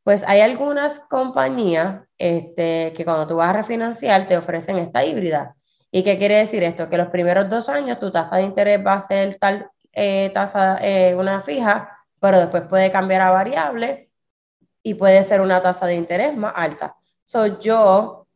Pues 0.02 0.22
hay 0.24 0.40
algunas 0.40 1.00
compañías 1.00 2.02
este, 2.18 2.92
que 2.96 3.04
cuando 3.04 3.26
tú 3.26 3.36
vas 3.36 3.50
a 3.50 3.54
refinanciar 3.54 4.28
te 4.28 4.36
ofrecen 4.36 4.78
esta 4.78 5.04
híbrida. 5.04 5.56
¿Y 5.90 6.02
qué 6.04 6.18
quiere 6.18 6.36
decir 6.36 6.62
esto? 6.62 6.88
Que 6.88 6.96
los 6.98 7.08
primeros 7.08 7.48
dos 7.48 7.68
años 7.68 7.98
tu 7.98 8.12
tasa 8.12 8.36
de 8.36 8.42
interés 8.42 8.84
va 8.84 8.94
a 8.94 9.00
ser 9.00 9.36
tal 9.36 9.70
eh, 9.92 10.30
tasa, 10.34 10.78
eh, 10.82 11.14
una 11.14 11.40
fija, 11.40 11.90
pero 12.20 12.38
después 12.38 12.64
puede 12.68 12.90
cambiar 12.90 13.22
a 13.22 13.30
variable 13.30 14.10
y 14.82 14.94
puede 14.94 15.22
ser 15.24 15.40
una 15.40 15.62
tasa 15.62 15.86
de 15.86 15.94
interés 15.94 16.36
más 16.36 16.52
alta. 16.54 16.96
So 17.24 17.58
yo, 17.60 18.28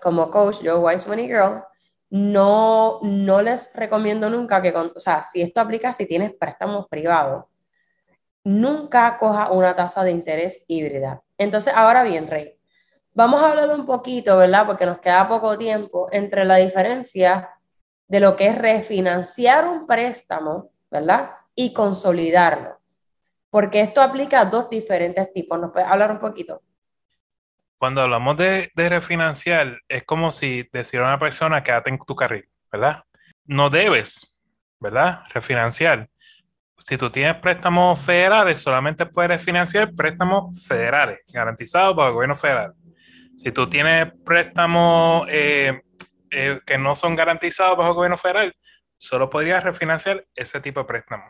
como 0.00 0.30
coach, 0.30 0.60
yo 0.60 0.78
Wise 0.80 1.08
Money 1.08 1.26
Girl, 1.26 1.64
no, 2.10 3.00
no 3.02 3.42
les 3.42 3.72
recomiendo 3.74 4.30
nunca 4.30 4.62
que, 4.62 4.72
o 4.72 5.00
sea, 5.00 5.22
si 5.22 5.42
esto 5.42 5.60
aplica 5.60 5.92
si 5.92 6.06
tienes 6.06 6.32
préstamos 6.34 6.86
privados, 6.88 7.44
nunca 8.44 9.18
coja 9.18 9.50
una 9.50 9.74
tasa 9.74 10.04
de 10.04 10.12
interés 10.12 10.64
híbrida. 10.68 11.22
Entonces, 11.36 11.74
ahora 11.74 12.04
bien, 12.04 12.28
Rey, 12.28 12.58
vamos 13.12 13.42
a 13.42 13.50
hablar 13.50 13.70
un 13.70 13.84
poquito, 13.84 14.36
¿verdad? 14.36 14.66
Porque 14.66 14.86
nos 14.86 15.00
queda 15.00 15.28
poco 15.28 15.58
tiempo 15.58 16.08
entre 16.12 16.44
la 16.44 16.56
diferencia 16.56 17.50
de 18.06 18.20
lo 18.20 18.36
que 18.36 18.46
es 18.48 18.58
refinanciar 18.58 19.66
un 19.66 19.86
préstamo, 19.86 20.70
¿verdad? 20.90 21.30
Y 21.54 21.72
consolidarlo. 21.72 22.78
Porque 23.50 23.80
esto 23.80 24.00
aplica 24.00 24.40
a 24.40 24.44
dos 24.44 24.70
diferentes 24.70 25.32
tipos. 25.32 25.58
¿Nos 25.58 25.72
puedes 25.72 25.88
hablar 25.88 26.12
un 26.12 26.20
poquito? 26.20 26.62
Cuando 27.78 28.00
hablamos 28.00 28.36
de, 28.38 28.70
refinanciar, 28.74 29.80
es 29.88 30.04
como 30.04 30.32
si 30.32 30.68
decir 30.72 31.00
a 31.00 31.04
una 31.04 31.18
persona 31.18 31.62
quédate 31.62 31.90
en 31.90 31.98
tu 31.98 32.16
carril, 32.16 32.48
¿verdad? 32.72 33.04
No 33.44 33.68
debes, 33.68 34.42
¿verdad? 34.80 35.20
Refinanciar. 35.34 36.08
Si 36.78 36.96
tú 36.96 37.10
tienes 37.10 37.36
préstamos 37.36 38.00
federales, 38.00 38.60
solamente 38.62 39.04
puedes 39.04 39.30
refinanciar 39.30 39.92
préstamos 39.94 40.66
federales, 40.66 41.20
garantizados 41.28 41.94
por 41.94 42.06
el 42.06 42.12
gobierno 42.14 42.36
federal. 42.36 42.74
Si 43.36 43.52
tú 43.52 43.68
tienes 43.68 44.10
préstamos 44.24 45.28
eh, 45.30 45.82
eh, 46.30 46.60
que 46.64 46.78
no 46.78 46.96
son 46.96 47.14
garantizados 47.14 47.76
bajo 47.76 47.90
el 47.90 47.96
gobierno 47.96 48.16
federal, 48.16 48.56
solo 48.96 49.28
podrías 49.28 49.62
refinanciar 49.62 50.26
ese 50.34 50.60
tipo 50.60 50.80
de 50.80 50.86
préstamo. 50.86 51.24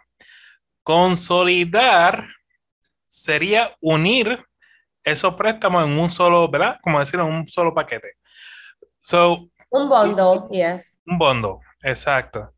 Consolidar 0.84 2.28
sería 3.08 3.74
unir 3.80 4.45
esos 5.06 5.34
préstamos 5.34 5.84
en 5.84 5.98
un 5.98 6.10
solo, 6.10 6.48
¿verdad? 6.48 6.78
Como 6.82 6.98
decir, 6.98 7.20
en 7.20 7.26
un 7.26 7.46
solo 7.46 7.72
paquete. 7.72 8.14
So, 8.98 9.48
un 9.70 9.88
bundle, 9.88 10.48
yes. 10.50 11.00
Un 11.06 11.16
bundle, 11.16 11.58
exacto. 11.82 12.52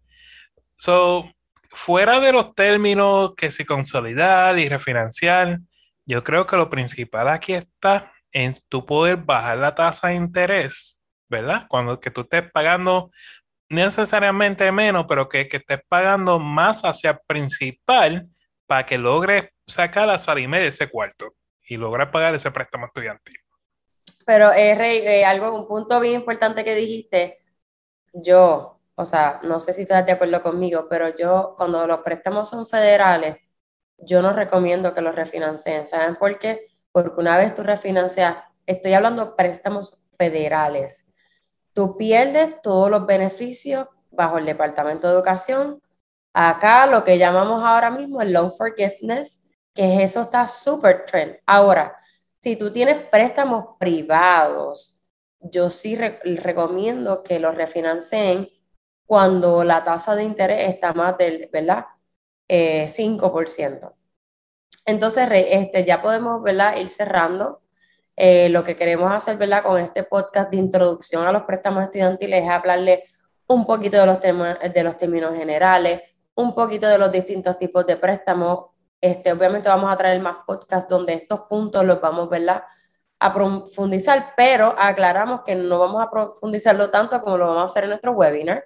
So, 0.78 1.31
fuera 1.71 2.19
de 2.21 2.33
los 2.33 2.55
términos 2.55 3.35
que 3.37 3.50
si 3.50 3.67
consolidar 3.67 4.59
y 4.59 4.67
refinanciar, 4.67 5.59
yo 6.07 6.25
creo 6.25 6.47
que 6.47 6.57
lo 6.57 6.71
principal 6.71 7.28
aquí 7.28 7.52
está 7.52 8.11
en 8.33 8.55
tu 8.71 8.87
poder 8.87 9.19
bajar 9.19 9.59
la 9.59 9.75
tasa 9.75 10.09
de 10.09 10.14
interés, 10.14 10.99
¿verdad? 11.28 11.67
Cuando 11.69 12.00
que 12.00 12.11
tú 12.11 12.23
estés 12.23 12.50
pagando 12.50 13.11
necesariamente 13.69 14.73
menos, 14.73 15.05
pero 15.07 15.28
que, 15.28 15.49
que 15.49 15.59
estés 15.59 15.81
pagando 15.87 16.38
más 16.38 16.81
hacia 16.83 17.19
principal 17.19 18.26
para 18.67 18.87
que 18.87 18.97
logres 18.97 19.50
sacar 19.67 20.07
la 20.07 20.19
salida 20.19 20.57
de 20.57 20.69
ese 20.69 20.88
cuarto 20.88 21.35
y 21.68 21.76
lograr 21.76 22.10
pagar 22.10 22.34
ese 22.34 22.50
préstamo 22.50 22.87
estudiantil. 22.87 23.37
Pero, 24.26 24.52
eh, 24.52 24.75
Rey, 24.75 24.98
eh, 24.98 25.25
algo, 25.25 25.54
un 25.54 25.66
punto 25.66 26.00
bien 26.00 26.14
importante 26.14 26.64
que 26.64 26.75
dijiste, 26.75 27.38
yo, 28.12 28.80
o 28.94 29.04
sea, 29.04 29.40
no 29.42 29.60
sé 29.60 29.72
si 29.72 29.82
estás 29.82 30.04
de 30.04 30.12
acuerdo 30.12 30.42
conmigo, 30.42 30.87
pero 30.88 31.16
yo, 31.16 31.54
cuando 31.56 31.87
los 31.87 32.00
préstamos 32.00 32.50
son 32.50 32.66
federales, 32.66 33.37
yo 33.98 34.22
no 34.22 34.32
recomiendo 34.32 34.94
que 34.94 35.00
los 35.00 35.14
refinancien. 35.14 35.88
¿Saben 35.88 36.16
por 36.16 36.38
qué? 36.38 36.66
Porque 36.92 37.20
una 37.20 37.37
vez 37.37 37.54
tú 37.54 37.62
refinancias, 37.62 38.37
estoy 38.66 38.94
hablando 38.94 39.25
de 39.25 39.32
préstamos 39.32 39.98
federales, 40.18 41.06
tú 41.72 41.96
pierdes 41.96 42.60
todos 42.62 42.90
los 42.90 43.06
beneficios 43.06 43.88
bajo 44.10 44.38
el 44.38 44.46
Departamento 44.46 45.06
de 45.06 45.14
Educación. 45.14 45.82
Acá 46.32 46.87
lo 46.87 47.04
que 47.04 47.18
llamamos 47.18 47.62
ahora 47.64 47.90
mismo 47.90 48.20
el 48.20 48.32
loan 48.32 48.52
forgiveness, 48.52 49.44
que 49.75 50.02
eso 50.02 50.22
está 50.22 50.48
súper 50.48 51.04
trend. 51.06 51.37
Ahora, 51.46 51.96
si 52.40 52.56
tú 52.56 52.72
tienes 52.72 53.06
préstamos 53.08 53.76
privados, 53.78 55.00
yo 55.40 55.70
sí 55.70 55.96
recomiendo 55.96 57.22
que 57.22 57.38
los 57.38 57.54
refinancien 57.54 58.48
cuando 59.06 59.64
la 59.64 59.84
tasa 59.84 60.14
de 60.16 60.25
interés 60.25 60.68
está 60.68 60.92
más 60.92 61.16
del, 61.16 61.48
¿verdad? 61.52 61.87
5%. 62.48 62.48
Eh, 62.48 63.94
Entonces, 64.87 65.28
este, 65.30 65.84
ya 65.84 66.02
podemos, 66.02 66.42
¿verdad? 66.42 66.76
Ir 66.76 66.88
cerrando. 66.88 67.62
Eh, 68.16 68.48
lo 68.48 68.64
que 68.64 68.75
queremos 68.75 69.12
hacer, 69.12 69.37
¿verdad? 69.37 69.62
Con 69.62 69.80
este 69.80 70.02
podcast 70.02 70.50
de 70.50 70.56
introducción 70.56 71.26
a 71.26 71.32
los 71.32 71.42
préstamos 71.42 71.84
estudiantiles 71.84 72.42
es 72.44 72.50
hablarle 72.50 73.04
un 73.46 73.64
poquito 73.64 73.98
de 73.98 74.06
los, 74.06 74.20
temas, 74.20 74.58
de 74.60 74.82
los 74.82 74.96
términos 74.96 75.34
generales, 75.37 76.02
un 76.34 76.54
poquito 76.54 76.88
de 76.88 76.98
los 76.98 77.10
distintos 77.10 77.58
tipos 77.58 77.87
de 77.87 77.96
préstamos, 77.96 78.70
este, 79.00 79.33
obviamente 79.33 79.69
vamos 79.69 79.93
a 79.93 79.97
traer 79.97 80.21
más 80.21 80.38
podcasts 80.47 80.88
donde 80.88 81.14
estos 81.14 81.43
puntos 81.43 81.85
los 81.85 82.00
vamos 82.00 82.28
¿verdad? 82.28 82.64
a 83.21 83.35
profundizar, 83.35 84.35
pero 84.37 84.75
aclaramos 84.78 85.43
que 85.43 85.55
no 85.55 85.78
vamos 85.78 86.02
a 86.02 86.11
profundizarlo 86.11 86.90
tanto 86.90 87.21
como 87.23 87.37
lo 87.38 87.47
vamos 87.49 87.62
a 87.62 87.67
hacer 87.67 87.85
en 87.85 87.90
nuestro 87.90 88.12
webinar. 88.12 88.64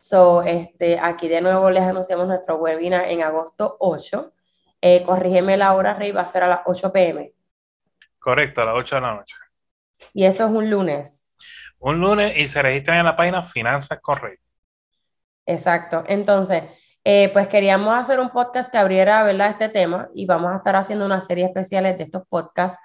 So, 0.00 0.42
este, 0.42 0.98
aquí 1.00 1.28
de 1.28 1.40
nuevo 1.40 1.70
les 1.70 1.82
anunciamos 1.82 2.26
nuestro 2.26 2.56
webinar 2.56 3.08
en 3.08 3.22
agosto 3.22 3.76
8. 3.80 4.32
Eh, 4.80 5.02
corrígeme 5.02 5.56
la 5.56 5.74
hora, 5.74 5.94
Rey, 5.94 6.12
va 6.12 6.20
a 6.20 6.26
ser 6.26 6.44
a 6.44 6.48
las 6.48 6.60
8 6.66 6.92
pm. 6.92 7.32
Correcto, 8.18 8.62
a 8.62 8.66
las 8.66 8.74
8 8.76 8.94
de 8.94 9.00
la 9.00 9.14
noche. 9.14 9.36
Y 10.12 10.24
eso 10.24 10.44
es 10.44 10.50
un 10.50 10.70
lunes. 10.70 11.36
Un 11.80 12.00
lunes 12.00 12.36
y 12.36 12.46
se 12.48 12.62
registran 12.62 12.98
en 12.98 13.06
la 13.06 13.16
página 13.16 13.44
Finanzas 13.44 13.98
Rey. 14.20 14.36
Exacto. 15.46 16.04
Entonces, 16.06 16.64
eh, 17.10 17.30
pues 17.32 17.48
queríamos 17.48 17.98
hacer 17.98 18.20
un 18.20 18.28
podcast 18.28 18.70
que 18.70 18.76
abriera 18.76 19.22
¿verdad? 19.22 19.48
este 19.48 19.70
tema 19.70 20.10
y 20.14 20.26
vamos 20.26 20.52
a 20.52 20.56
estar 20.56 20.76
haciendo 20.76 21.06
una 21.06 21.22
serie 21.22 21.46
especiales 21.46 21.96
de 21.96 22.04
estos 22.04 22.24
podcasts. 22.28 22.78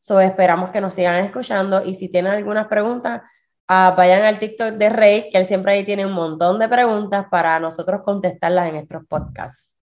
So, 0.00 0.18
esperamos 0.18 0.70
que 0.70 0.80
nos 0.80 0.94
sigan 0.94 1.24
escuchando 1.24 1.84
y 1.84 1.94
si 1.94 2.08
tienen 2.10 2.32
algunas 2.32 2.66
preguntas, 2.66 3.22
uh, 3.70 3.94
vayan 3.96 4.24
al 4.24 4.40
TikTok 4.40 4.70
de 4.70 4.88
Rey, 4.88 5.30
que 5.30 5.38
él 5.38 5.46
siempre 5.46 5.74
ahí 5.74 5.84
tiene 5.84 6.04
un 6.04 6.10
montón 6.10 6.58
de 6.58 6.68
preguntas 6.68 7.26
para 7.30 7.60
nosotros 7.60 8.00
contestarlas 8.04 8.66
en 8.66 8.74
nuestros 8.74 9.06
podcasts. 9.06 9.76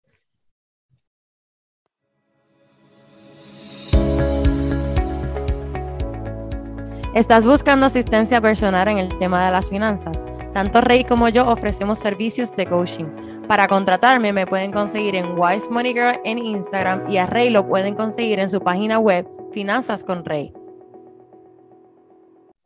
¿Estás 7.13 7.45
buscando 7.45 7.85
asistencia 7.85 8.41
personal 8.41 8.87
en 8.87 8.97
el 8.97 9.15
tema 9.19 9.45
de 9.45 9.51
las 9.51 9.69
finanzas? 9.69 10.32
Tanto 10.53 10.81
Rey 10.81 11.03
como 11.03 11.29
yo 11.29 11.49
ofrecemos 11.49 11.97
servicios 11.97 12.55
de 12.55 12.67
coaching. 12.67 13.05
Para 13.47 13.67
contratarme 13.67 14.31
me 14.31 14.45
pueden 14.45 14.71
conseguir 14.71 15.15
en 15.15 15.37
Wise 15.37 15.67
Money 15.71 15.93
Girl 15.93 16.21
en 16.23 16.37
Instagram 16.37 17.09
y 17.09 17.17
a 17.17 17.25
Rey 17.25 17.49
lo 17.49 17.67
pueden 17.67 17.95
conseguir 17.95 18.39
en 18.39 18.49
su 18.49 18.61
página 18.61 18.99
web 18.99 19.27
Finanzas 19.51 20.03
con 20.03 20.23
Rey. 20.23 20.53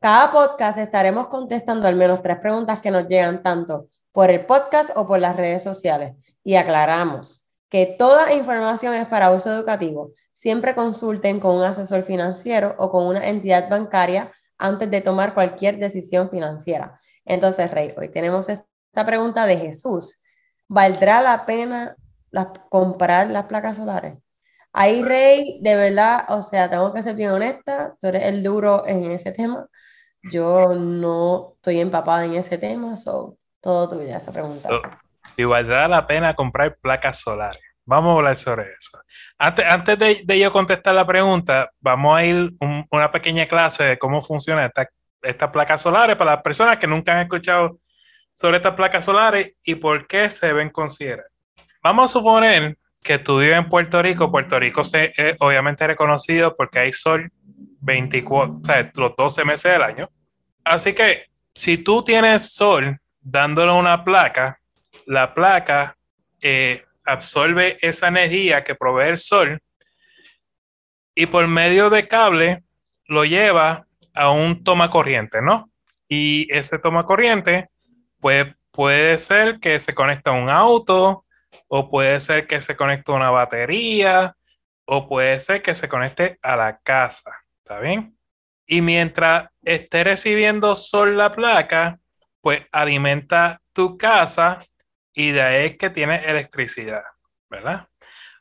Cada 0.02 0.32
podcast 0.32 0.78
estaremos 0.80 1.28
contestando 1.28 1.88
al 1.88 1.96
menos 1.96 2.22
tres 2.22 2.38
preguntas 2.40 2.82
que 2.82 2.92
nos 2.92 3.08
llegan 3.08 3.42
tanto 3.42 3.88
por 4.12 4.30
el 4.32 4.46
podcast 4.46 4.90
o 4.96 5.08
por 5.08 5.20
las 5.20 5.38
redes 5.38 5.64
sociales. 5.64 6.14
Y 6.44 6.56
aclaramos 6.56 7.46
que 7.70 7.96
toda 7.98 8.34
información 8.34 8.96
es 8.96 9.08
para 9.08 9.32
uso 9.32 9.50
educativo. 9.52 10.12
Siempre 10.34 10.76
consulten 10.76 11.40
con 11.40 11.56
un 11.56 11.64
asesor 11.64 12.04
financiero 12.04 12.76
o 12.78 12.92
con 12.92 13.06
una 13.06 13.28
entidad 13.28 13.70
bancaria 13.70 14.32
antes 14.58 14.90
de 14.90 15.02
tomar 15.02 15.34
cualquier 15.34 15.78
decisión 15.78 16.30
financiera. 16.30 16.98
Entonces, 17.28 17.70
Rey, 17.70 17.92
hoy 17.98 18.10
tenemos 18.10 18.48
esta 18.50 19.06
pregunta 19.06 19.46
de 19.46 19.58
Jesús. 19.58 20.24
¿Valdrá 20.68 21.22
la 21.22 21.46
pena 21.46 21.96
comprar 22.70 23.30
las 23.30 23.46
placas 23.46 23.78
solares? 23.78 24.18
Ahí, 24.74 25.02
Rey, 25.04 25.60
de 25.62 25.76
verdad, 25.76 26.26
o 26.30 26.42
sea, 26.42 26.70
tengo 26.70 26.94
que 26.94 27.04
ser 27.04 27.16
bien 27.16 27.32
honesta, 27.32 27.96
tú 28.00 28.08
eres 28.08 28.24
el 28.24 28.44
duro 28.44 28.86
en 28.88 29.12
ese 29.12 29.32
tema. 29.32 29.68
Yo 30.32 30.74
no 30.76 31.54
estoy 31.56 31.82
empapada 31.82 32.26
en 32.26 32.36
ese 32.36 32.58
tema, 32.58 32.96
so, 32.96 33.38
todo 33.62 33.90
tuyo 33.90 34.16
esa 34.16 34.32
pregunta. 34.32 34.70
¿Y 35.36 35.44
valdrá 35.44 35.88
la 35.88 36.06
pena 36.08 36.36
comprar 36.36 36.78
placas 36.78 37.20
solares? 37.20 37.62
Vamos 37.86 38.12
a 38.12 38.18
hablar 38.18 38.38
sobre 38.38 38.64
eso. 38.64 39.00
Antes, 39.38 39.66
antes 39.66 39.98
de, 39.98 40.40
yo 40.40 40.52
contestar 40.52 40.94
la 40.94 41.08
pregunta, 41.08 41.72
vamos 41.80 42.18
a 42.18 42.26
ir 42.26 42.54
a 42.60 42.86
una 42.92 43.12
pequeña 43.12 43.48
clase 43.48 43.84
de 43.84 43.98
cómo 43.98 44.22
funciona 44.22 44.66
esta, 44.66 44.90
estas 45.30 45.50
placas 45.50 45.82
solares 45.82 46.16
para 46.16 46.32
las 46.34 46.42
personas 46.42 46.78
que 46.78 46.88
nunca 46.88 47.14
han 47.14 47.20
escuchado 47.20 47.78
sobre 48.34 48.58
estas 48.58 48.74
placas 48.74 49.06
solares 49.06 49.54
y 49.66 49.76
por 49.76 50.08
qué 50.08 50.30
se 50.30 50.48
deben 50.48 50.70
considerar. 50.70 51.26
Vamos 51.82 52.12
a 52.12 52.14
suponer 52.14 52.78
que 53.04 53.18
tú 53.18 53.40
vives 53.40 53.58
en 53.58 53.70
Puerto 53.70 54.02
Rico. 54.02 54.32
Puerto 54.32 54.60
Rico 54.60 54.84
se, 54.84 55.14
es 55.16 55.36
obviamente 55.40 55.88
reconocido 55.88 56.56
porque 56.56 56.80
hay 56.80 56.94
sol 56.94 57.32
24, 57.80 58.56
o 58.56 58.66
sea, 58.66 58.92
los 58.96 59.16
12 59.16 59.46
meses 59.46 59.72
del 59.72 59.82
año. 59.82 60.10
Así 60.64 60.94
que 60.94 61.26
si 61.54 61.78
tú 61.78 62.04
tienes 62.04 62.54
sol 62.54 63.00
dándole 63.22 63.72
una 63.72 64.04
placa, 64.04 64.60
la 65.06 65.34
placa 65.34 65.98
eh, 66.42 66.84
absorbe 67.06 67.78
esa 67.82 68.10
energía 68.10 68.64
que 68.64 68.76
provee 68.76 69.10
el 69.10 69.18
sol 69.18 69.60
y 71.16 71.26
por 71.26 71.48
medio 71.48 71.90
de 71.90 72.08
cable 72.08 72.64
lo 73.08 73.26
lleva 73.26 73.87
a 74.18 74.32
un 74.32 74.64
toma 74.64 74.90
corriente, 74.90 75.42
¿no? 75.42 75.70
Y 76.08 76.54
ese 76.54 76.80
toma 76.80 77.06
corriente 77.06 77.70
puede, 78.20 78.56
puede 78.72 79.18
ser 79.18 79.60
que 79.60 79.80
se 79.80 79.94
conecte 79.94 80.30
a 80.30 80.34
un 80.34 80.50
auto 80.50 81.26
o 81.68 81.90
puede 81.90 82.20
ser 82.22 82.48
que 82.48 82.62
se 82.62 82.76
conecte 82.76 83.12
a 83.12 83.16
una 83.16 83.30
batería 83.30 84.36
o 84.86 85.08
puede 85.08 85.40
ser 85.40 85.62
que 85.62 85.76
se 85.76 85.90
conecte 85.90 86.40
a 86.42 86.56
la 86.56 86.80
casa, 86.80 87.32
¿está 87.60 87.80
bien? 87.80 88.18
Y 88.66 88.82
mientras 88.82 89.50
esté 89.64 90.04
recibiendo 90.04 90.76
sol 90.76 91.18
la 91.18 91.32
placa, 91.32 92.00
pues 92.42 92.66
alimenta 92.72 93.62
tu 93.74 93.98
casa 93.98 94.60
y 95.14 95.32
de 95.32 95.42
ahí 95.42 95.66
es 95.66 95.78
que 95.78 95.90
tiene 95.90 96.18
electricidad, 96.26 97.04
¿verdad? 97.50 97.88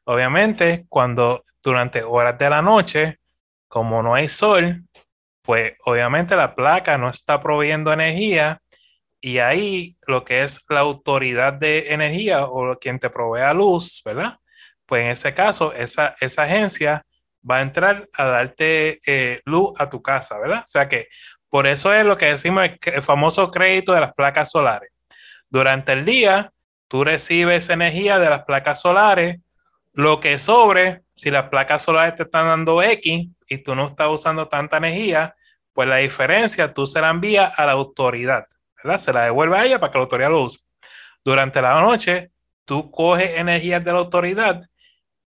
Obviamente, 0.04 0.86
cuando 0.88 1.44
durante 1.62 2.02
horas 2.04 2.38
de 2.38 2.50
la 2.50 2.62
noche, 2.62 3.18
como 3.66 4.02
no 4.02 4.14
hay 4.14 4.28
sol, 4.28 4.84
pues 5.46 5.74
obviamente 5.84 6.34
la 6.34 6.56
placa 6.56 6.98
no 6.98 7.08
está 7.08 7.40
proveyendo 7.40 7.92
energía 7.92 8.60
y 9.20 9.38
ahí 9.38 9.96
lo 10.06 10.24
que 10.24 10.42
es 10.42 10.64
la 10.68 10.80
autoridad 10.80 11.52
de 11.52 11.92
energía 11.94 12.46
o 12.46 12.76
quien 12.78 12.98
te 12.98 13.10
provee 13.10 13.54
luz, 13.54 14.02
¿verdad? 14.04 14.38
Pues 14.86 15.04
en 15.04 15.10
ese 15.10 15.34
caso, 15.34 15.72
esa, 15.72 16.14
esa 16.20 16.42
agencia 16.42 17.06
va 17.48 17.58
a 17.58 17.62
entrar 17.62 18.08
a 18.14 18.24
darte 18.24 18.98
eh, 19.06 19.40
luz 19.44 19.80
a 19.80 19.88
tu 19.88 20.02
casa, 20.02 20.38
¿verdad? 20.38 20.62
O 20.64 20.66
sea 20.66 20.88
que 20.88 21.08
por 21.48 21.68
eso 21.68 21.94
es 21.94 22.04
lo 22.04 22.18
que 22.18 22.26
decimos 22.26 22.68
el, 22.82 23.02
famoso 23.02 23.50
crédito 23.52 23.92
de 23.92 24.00
las 24.00 24.14
placas 24.14 24.50
solares. 24.50 24.90
Durante 25.48 25.92
el 25.92 26.04
día, 26.04 26.52
tú 26.88 27.04
recibes 27.04 27.70
energía 27.70 28.18
de 28.18 28.30
las 28.30 28.44
placas 28.44 28.80
solares, 28.80 29.38
lo 29.92 30.20
que 30.20 30.40
sobre, 30.40 31.02
si 31.16 31.30
las 31.30 31.48
placas 31.48 31.82
solares 31.82 32.14
te 32.14 32.24
están 32.24 32.46
dando 32.46 32.82
X 32.82 33.28
y 33.48 33.58
tú 33.58 33.74
no 33.74 33.86
estás 33.86 34.08
usando 34.08 34.48
tanta 34.48 34.76
energía, 34.76 35.34
pues 35.72 35.88
la 35.88 35.96
diferencia 35.96 36.72
tú 36.72 36.86
se 36.86 37.00
la 37.00 37.10
envías 37.10 37.58
a 37.58 37.66
la 37.66 37.72
autoridad, 37.72 38.46
¿verdad? 38.76 38.98
Se 38.98 39.12
la 39.12 39.24
devuelve 39.24 39.58
a 39.58 39.64
ella 39.64 39.80
para 39.80 39.90
que 39.90 39.98
la 39.98 40.04
autoridad 40.04 40.30
lo 40.30 40.42
use. 40.42 40.60
Durante 41.24 41.60
la 41.60 41.80
noche, 41.80 42.30
tú 42.64 42.90
coges 42.90 43.36
energías 43.36 43.82
de 43.82 43.92
la 43.92 43.98
autoridad 43.98 44.62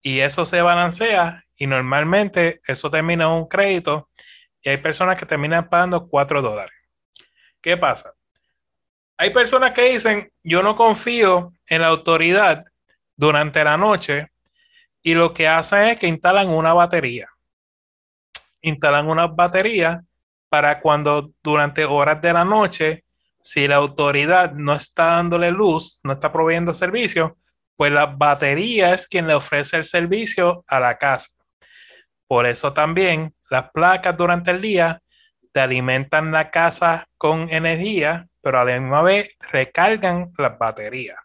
y 0.02 0.20
eso 0.20 0.46
se 0.46 0.62
balancea 0.62 1.44
y 1.58 1.68
normalmente 1.68 2.62
eso 2.66 2.90
termina 2.90 3.26
en 3.26 3.32
un 3.32 3.48
crédito 3.48 4.10
y 4.62 4.70
hay 4.70 4.78
personas 4.78 5.18
que 5.18 5.26
terminan 5.26 5.70
pagando 5.70 6.08
4 6.08 6.42
dólares. 6.42 6.76
¿Qué 7.62 7.78
pasa? 7.78 8.14
Hay 9.18 9.32
personas 9.32 9.72
que 9.72 9.92
dicen, 9.92 10.32
yo 10.44 10.64
no 10.64 10.76
confío 10.76 11.52
en 11.68 11.82
la 11.82 11.88
autoridad 11.88 12.64
durante 13.18 13.64
la 13.64 13.76
noche 13.76 14.32
y 15.02 15.14
lo 15.14 15.34
que 15.34 15.48
hacen 15.48 15.84
es 15.84 16.00
que 16.00 16.08
instalan 16.08 16.50
una 16.50 16.74
batería. 16.74 17.30
Instalan 18.62 19.08
una 19.08 19.28
batería 19.28 20.04
para 20.50 20.82
cuando 20.82 21.32
durante 21.42 21.86
horas 21.86 22.22
de 22.22 22.34
la 22.34 22.44
noche, 22.44 23.06
si 23.42 23.68
la 23.68 23.78
autoridad 23.78 24.52
no 24.54 24.74
está 24.74 25.06
dándole 25.06 25.52
luz, 25.52 26.02
no 26.04 26.14
está 26.14 26.32
proveyendo 26.32 26.74
servicio, 26.74 27.38
pues 27.78 27.92
la 27.92 28.08
batería 28.08 28.94
es 28.94 29.08
quien 29.08 29.28
le 29.28 29.36
ofrece 29.36 29.78
el 29.78 29.86
servicio 29.86 30.66
a 30.68 30.80
la 30.80 30.98
casa. 30.98 31.30
Por 32.28 32.46
eso 32.46 32.74
también 32.74 33.34
las 33.50 33.72
placas 33.72 34.18
durante 34.18 34.52
el 34.52 34.62
día 34.62 35.02
te 35.54 35.62
alimentan 35.62 36.32
la 36.32 36.52
casa 36.52 37.08
con 37.18 37.50
energía, 37.50 38.28
pero 38.42 38.60
a 38.60 38.66
la 38.66 38.80
misma 38.80 39.02
vez 39.02 39.36
recargan 39.52 40.32
las 40.38 40.58
baterías. 40.60 41.18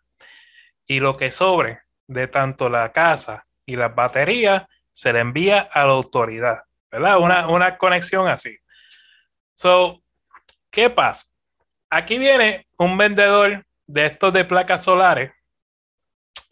Y 0.87 1.01
lo 1.01 1.17
que 1.17 1.31
sobre 1.31 1.81
de 2.07 2.29
tanto 2.29 2.71
la 2.71 2.93
casa 2.93 3.47
y 3.67 3.77
las 3.77 3.95
baterías 3.95 4.65
se 4.93 5.13
le 5.13 5.21
envía 5.21 5.61
a 5.61 5.85
la 5.85 5.93
autoridad, 5.93 6.63
¿verdad? 6.91 7.19
Una, 7.19 7.49
una 7.49 7.79
conexión 7.79 8.29
así. 8.29 8.57
So, 9.55 10.03
¿qué 10.71 10.91
pasa? 10.91 11.27
Aquí 11.91 12.19
viene 12.19 12.67
un 12.79 12.97
vendedor 12.97 13.65
de 13.87 14.07
estos 14.07 14.33
de 14.33 14.45
placas 14.45 14.83
solares 14.85 15.33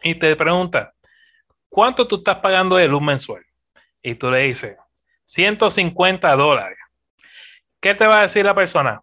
y 0.03 0.15
te 0.15 0.35
pregunta, 0.37 0.95
¿cuánto 1.69 2.07
tú 2.07 2.17
estás 2.17 2.37
pagando 2.37 2.77
de 2.77 2.89
luz 2.89 3.03
mensual? 3.03 3.45
Y 4.03 4.15
tú 4.17 4.31
le 4.31 4.41
dices, 4.41 4.77
150 5.25 6.35
dólares. 6.37 6.79
¿Qué 7.81 7.95
te 7.95 8.07
va 8.07 8.21
a 8.21 8.23
decir 8.23 8.45
la 8.45 8.55
persona? 8.55 9.01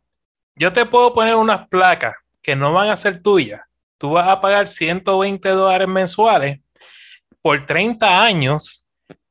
Yo 0.56 0.72
te 0.74 0.86
puedo 0.86 1.14
poner 1.14 1.36
unas 1.36 1.68
placas 1.70 2.16
que 2.42 2.56
no 2.56 2.74
van 2.74 2.90
a 2.90 2.98
ser 2.98 3.22
tuyas. 3.22 3.62
Tú 3.98 4.12
vas 4.12 4.28
a 4.28 4.40
pagar 4.40 4.68
120 4.68 5.50
dólares 5.50 5.88
mensuales 5.88 6.60
por 7.42 7.66
30 7.66 8.24
años 8.24 8.86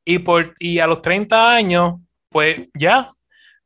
y, 0.05 0.19
por, 0.19 0.55
y 0.59 0.79
a 0.79 0.87
los 0.87 1.01
30 1.01 1.53
años, 1.53 1.95
pues 2.29 2.67
ya, 2.73 3.11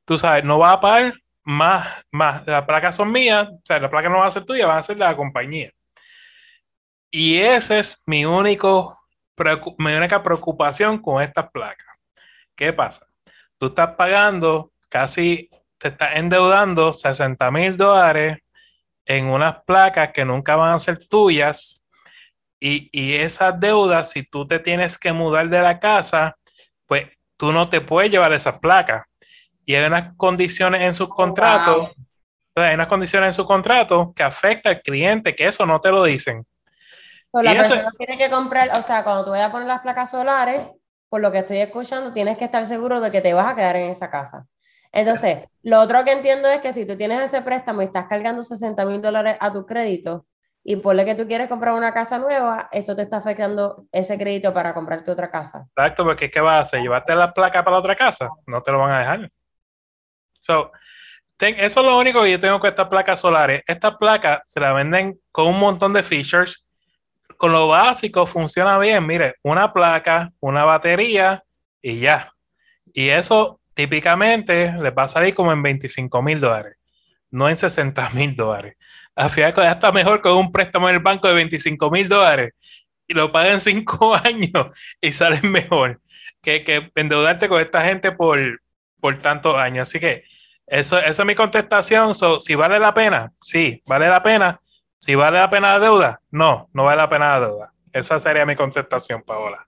tú 0.05 0.17
sabes, 0.17 0.43
no 0.43 0.57
vas 0.57 0.75
a 0.75 0.81
pagar 0.81 1.13
más, 1.43 2.03
más. 2.11 2.45
Las 2.47 2.65
placas 2.65 2.95
son 2.95 3.11
mías, 3.11 3.47
o 3.49 3.61
sea, 3.63 3.79
las 3.79 3.89
placas 3.89 4.11
no 4.11 4.19
van 4.19 4.27
a 4.27 4.31
ser 4.31 4.45
tuyas, 4.45 4.67
van 4.67 4.77
a 4.77 4.83
ser 4.83 4.97
la 4.97 5.15
compañía. 5.15 5.71
Y 7.11 7.37
esa 7.37 7.77
es 7.79 8.01
mi, 8.05 8.25
único, 8.25 8.99
mi 9.77 9.93
única 9.93 10.23
preocupación 10.23 10.99
con 10.99 11.21
estas 11.21 11.49
placas. 11.51 11.87
¿Qué 12.55 12.73
pasa? 12.73 13.05
tú 13.63 13.67
estás 13.67 13.95
pagando 13.95 14.73
casi, 14.89 15.49
te 15.77 15.87
estás 15.87 16.17
endeudando 16.17 16.91
60 16.91 17.49
mil 17.49 17.77
dólares 17.77 18.39
en 19.05 19.27
unas 19.27 19.63
placas 19.63 20.11
que 20.13 20.25
nunca 20.25 20.57
van 20.57 20.73
a 20.73 20.79
ser 20.79 21.07
tuyas. 21.07 21.81
Y, 22.65 22.87
y 22.93 23.15
esas 23.15 23.59
deudas, 23.59 24.11
si 24.11 24.23
tú 24.23 24.47
te 24.47 24.57
tienes 24.57 24.97
que 24.97 25.11
mudar 25.11 25.49
de 25.49 25.61
la 25.61 25.81
casa, 25.81 26.37
pues 26.85 27.07
tú 27.35 27.51
no 27.51 27.67
te 27.67 27.81
puedes 27.81 28.09
llevar 28.09 28.31
esas 28.31 28.59
placas. 28.59 29.03
Y 29.65 29.75
hay 29.75 29.85
unas 29.85 30.15
condiciones 30.15 30.81
en 30.81 30.93
su 30.93 31.09
contrato, 31.09 31.91
hay 32.55 32.75
unas 32.75 32.87
condiciones 32.87 33.27
en 33.27 33.33
su 33.33 33.45
contrato 33.45 34.13
que 34.15 34.23
afecta 34.23 34.69
al 34.69 34.81
cliente, 34.81 35.35
que 35.35 35.47
eso 35.47 35.65
no 35.65 35.81
te 35.81 35.91
lo 35.91 36.05
dicen. 36.05 36.47
la 37.33 37.51
persona 37.51 37.91
tiene 37.97 38.17
que 38.17 38.29
comprar, 38.29 38.69
o 38.77 38.81
sea, 38.81 39.03
cuando 39.03 39.25
tú 39.25 39.31
vayas 39.31 39.49
a 39.49 39.51
poner 39.51 39.67
las 39.67 39.81
placas 39.81 40.11
solares, 40.11 40.65
por 41.09 41.19
lo 41.19 41.33
que 41.33 41.39
estoy 41.39 41.57
escuchando, 41.57 42.13
tienes 42.13 42.37
que 42.37 42.45
estar 42.45 42.65
seguro 42.65 43.01
de 43.01 43.11
que 43.11 43.19
te 43.19 43.33
vas 43.33 43.51
a 43.51 43.55
quedar 43.57 43.75
en 43.75 43.91
esa 43.91 44.09
casa. 44.09 44.45
Entonces, 44.93 45.39
lo 45.63 45.81
otro 45.81 46.05
que 46.05 46.13
entiendo 46.13 46.47
es 46.47 46.61
que 46.61 46.71
si 46.71 46.85
tú 46.85 46.95
tienes 46.95 47.21
ese 47.23 47.41
préstamo 47.41 47.81
y 47.81 47.85
estás 47.85 48.05
cargando 48.07 48.41
60 48.41 48.85
mil 48.85 49.01
dólares 49.01 49.35
a 49.41 49.51
tu 49.51 49.65
crédito 49.65 50.25
y 50.63 50.77
por 50.77 50.95
lo 50.95 51.03
que 51.03 51.15
tú 51.15 51.27
quieres 51.27 51.47
comprar 51.47 51.73
una 51.73 51.93
casa 51.93 52.17
nueva, 52.17 52.69
eso 52.71 52.95
te 52.95 53.01
está 53.01 53.17
afectando 53.17 53.85
ese 53.91 54.17
crédito 54.17 54.53
para 54.53 54.73
comprarte 54.73 55.11
otra 55.11 55.29
casa. 55.29 55.67
Exacto, 55.75 56.03
porque 56.03 56.31
¿qué 56.31 56.39
vas 56.39 56.55
a 56.55 56.59
hacer? 56.59 56.81
¿Llevarte 56.81 57.15
la 57.15 57.33
placa 57.33 57.63
para 57.63 57.75
la 57.75 57.79
otra 57.79 57.95
casa? 57.95 58.29
No 58.47 58.61
te 58.61 58.71
lo 58.71 58.79
van 58.79 58.91
a 58.91 58.99
dejar. 58.99 59.31
So, 60.39 60.71
eso 61.39 61.79
es 61.79 61.85
lo 61.85 61.97
único 61.97 62.21
que 62.23 62.31
yo 62.31 62.39
tengo 62.39 62.59
con 62.59 62.69
estas 62.69 62.87
placas 62.87 63.19
solares. 63.19 63.61
Estas 63.67 63.97
placas 63.97 64.41
se 64.45 64.59
las 64.61 64.73
venden 64.73 65.19
con 65.31 65.47
un 65.47 65.59
montón 65.59 65.91
de 65.91 66.03
features 66.03 66.65
con 67.43 67.51
lo 67.51 67.67
básico 67.67 68.25
funciona 68.25 68.77
bien. 68.77 69.05
Mire, 69.05 69.35
una 69.43 69.73
placa, 69.73 70.31
una 70.39 70.63
batería 70.63 71.43
y 71.81 71.99
ya. 71.99 72.31
Y 72.93 73.09
eso 73.09 73.59
típicamente 73.73 74.71
les 74.71 74.93
va 74.93 75.03
a 75.03 75.09
salir 75.09 75.33
como 75.33 75.51
en 75.51 75.61
25 75.61 76.21
mil 76.21 76.39
dólares, 76.39 76.77
no 77.31 77.49
en 77.49 77.57
60 77.57 78.11
mil 78.11 78.35
dólares. 78.35 78.77
Al 79.15 79.29
final 79.29 79.53
está 79.57 79.91
mejor 79.91 80.21
con 80.21 80.33
un 80.33 80.51
préstamo 80.51 80.89
en 80.89 80.95
el 80.95 81.01
banco 81.01 81.27
de 81.27 81.35
25 81.35 81.91
mil 81.91 82.09
dólares 82.09 82.53
y 83.07 83.13
lo 83.13 83.31
pagan 83.31 83.59
cinco 83.59 84.15
años 84.23 84.67
y 85.01 85.11
salen 85.11 85.51
mejor 85.51 86.01
que, 86.41 86.63
que 86.63 86.91
endeudarte 86.95 87.47
con 87.47 87.61
esta 87.61 87.81
gente 87.83 88.11
por, 88.11 88.39
por 88.99 89.21
tantos 89.21 89.55
años. 89.55 89.87
Así 89.87 89.99
que 89.99 90.23
eso, 90.65 90.97
esa 90.97 91.23
es 91.23 91.25
mi 91.25 91.35
contestación. 91.35 92.13
si 92.39 92.55
vale 92.55 92.79
la 92.79 92.93
pena, 92.93 93.31
sí, 93.39 93.81
vale 93.85 94.07
la 94.07 94.23
pena 94.23 94.59
si 95.03 95.15
vale 95.15 95.37
la 95.37 95.49
pena 95.49 95.73
la 95.73 95.79
deuda, 95.79 96.21
no, 96.31 96.69
no 96.71 96.85
vale 96.85 97.01
la 97.01 97.09
pena 97.09 97.37
la 97.37 97.45
deuda. 97.45 97.73
Esa 97.91 98.21
sería 98.21 98.45
mi 98.45 98.55
contestación, 98.55 99.21
Paola. 99.21 99.67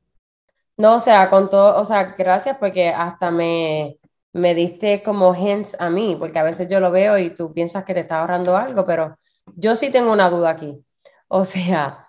No, 0.78 0.96
o 0.96 1.00
sea, 1.02 1.30
con 1.30 1.50
todo, 1.50 1.78
o 1.78 1.84
sea, 1.84 2.16
gracias 2.18 2.58
porque 2.58 2.88
hasta 2.88 3.32
me, 3.32 3.98
me 4.32 4.56
diste 4.56 5.04
como 5.04 5.36
hints 5.36 5.76
a 5.78 5.90
mí, 5.90 6.16
porque 6.18 6.40
a 6.40 6.44
veces 6.44 6.70
yo 6.70 6.80
lo 6.80 6.90
veo 6.90 7.18
y 7.18 7.32
tú 7.32 7.54
piensas 7.54 7.84
que 7.84 7.94
te 7.94 8.00
está 8.00 8.22
ahorrando 8.22 8.56
algo, 8.56 8.86
pero 8.86 9.18
yo 9.56 9.76
sí 9.76 9.92
tengo 9.92 10.12
una 10.12 10.30
duda 10.30 10.50
aquí. 10.52 10.84
O 11.28 11.46
sea, 11.46 12.06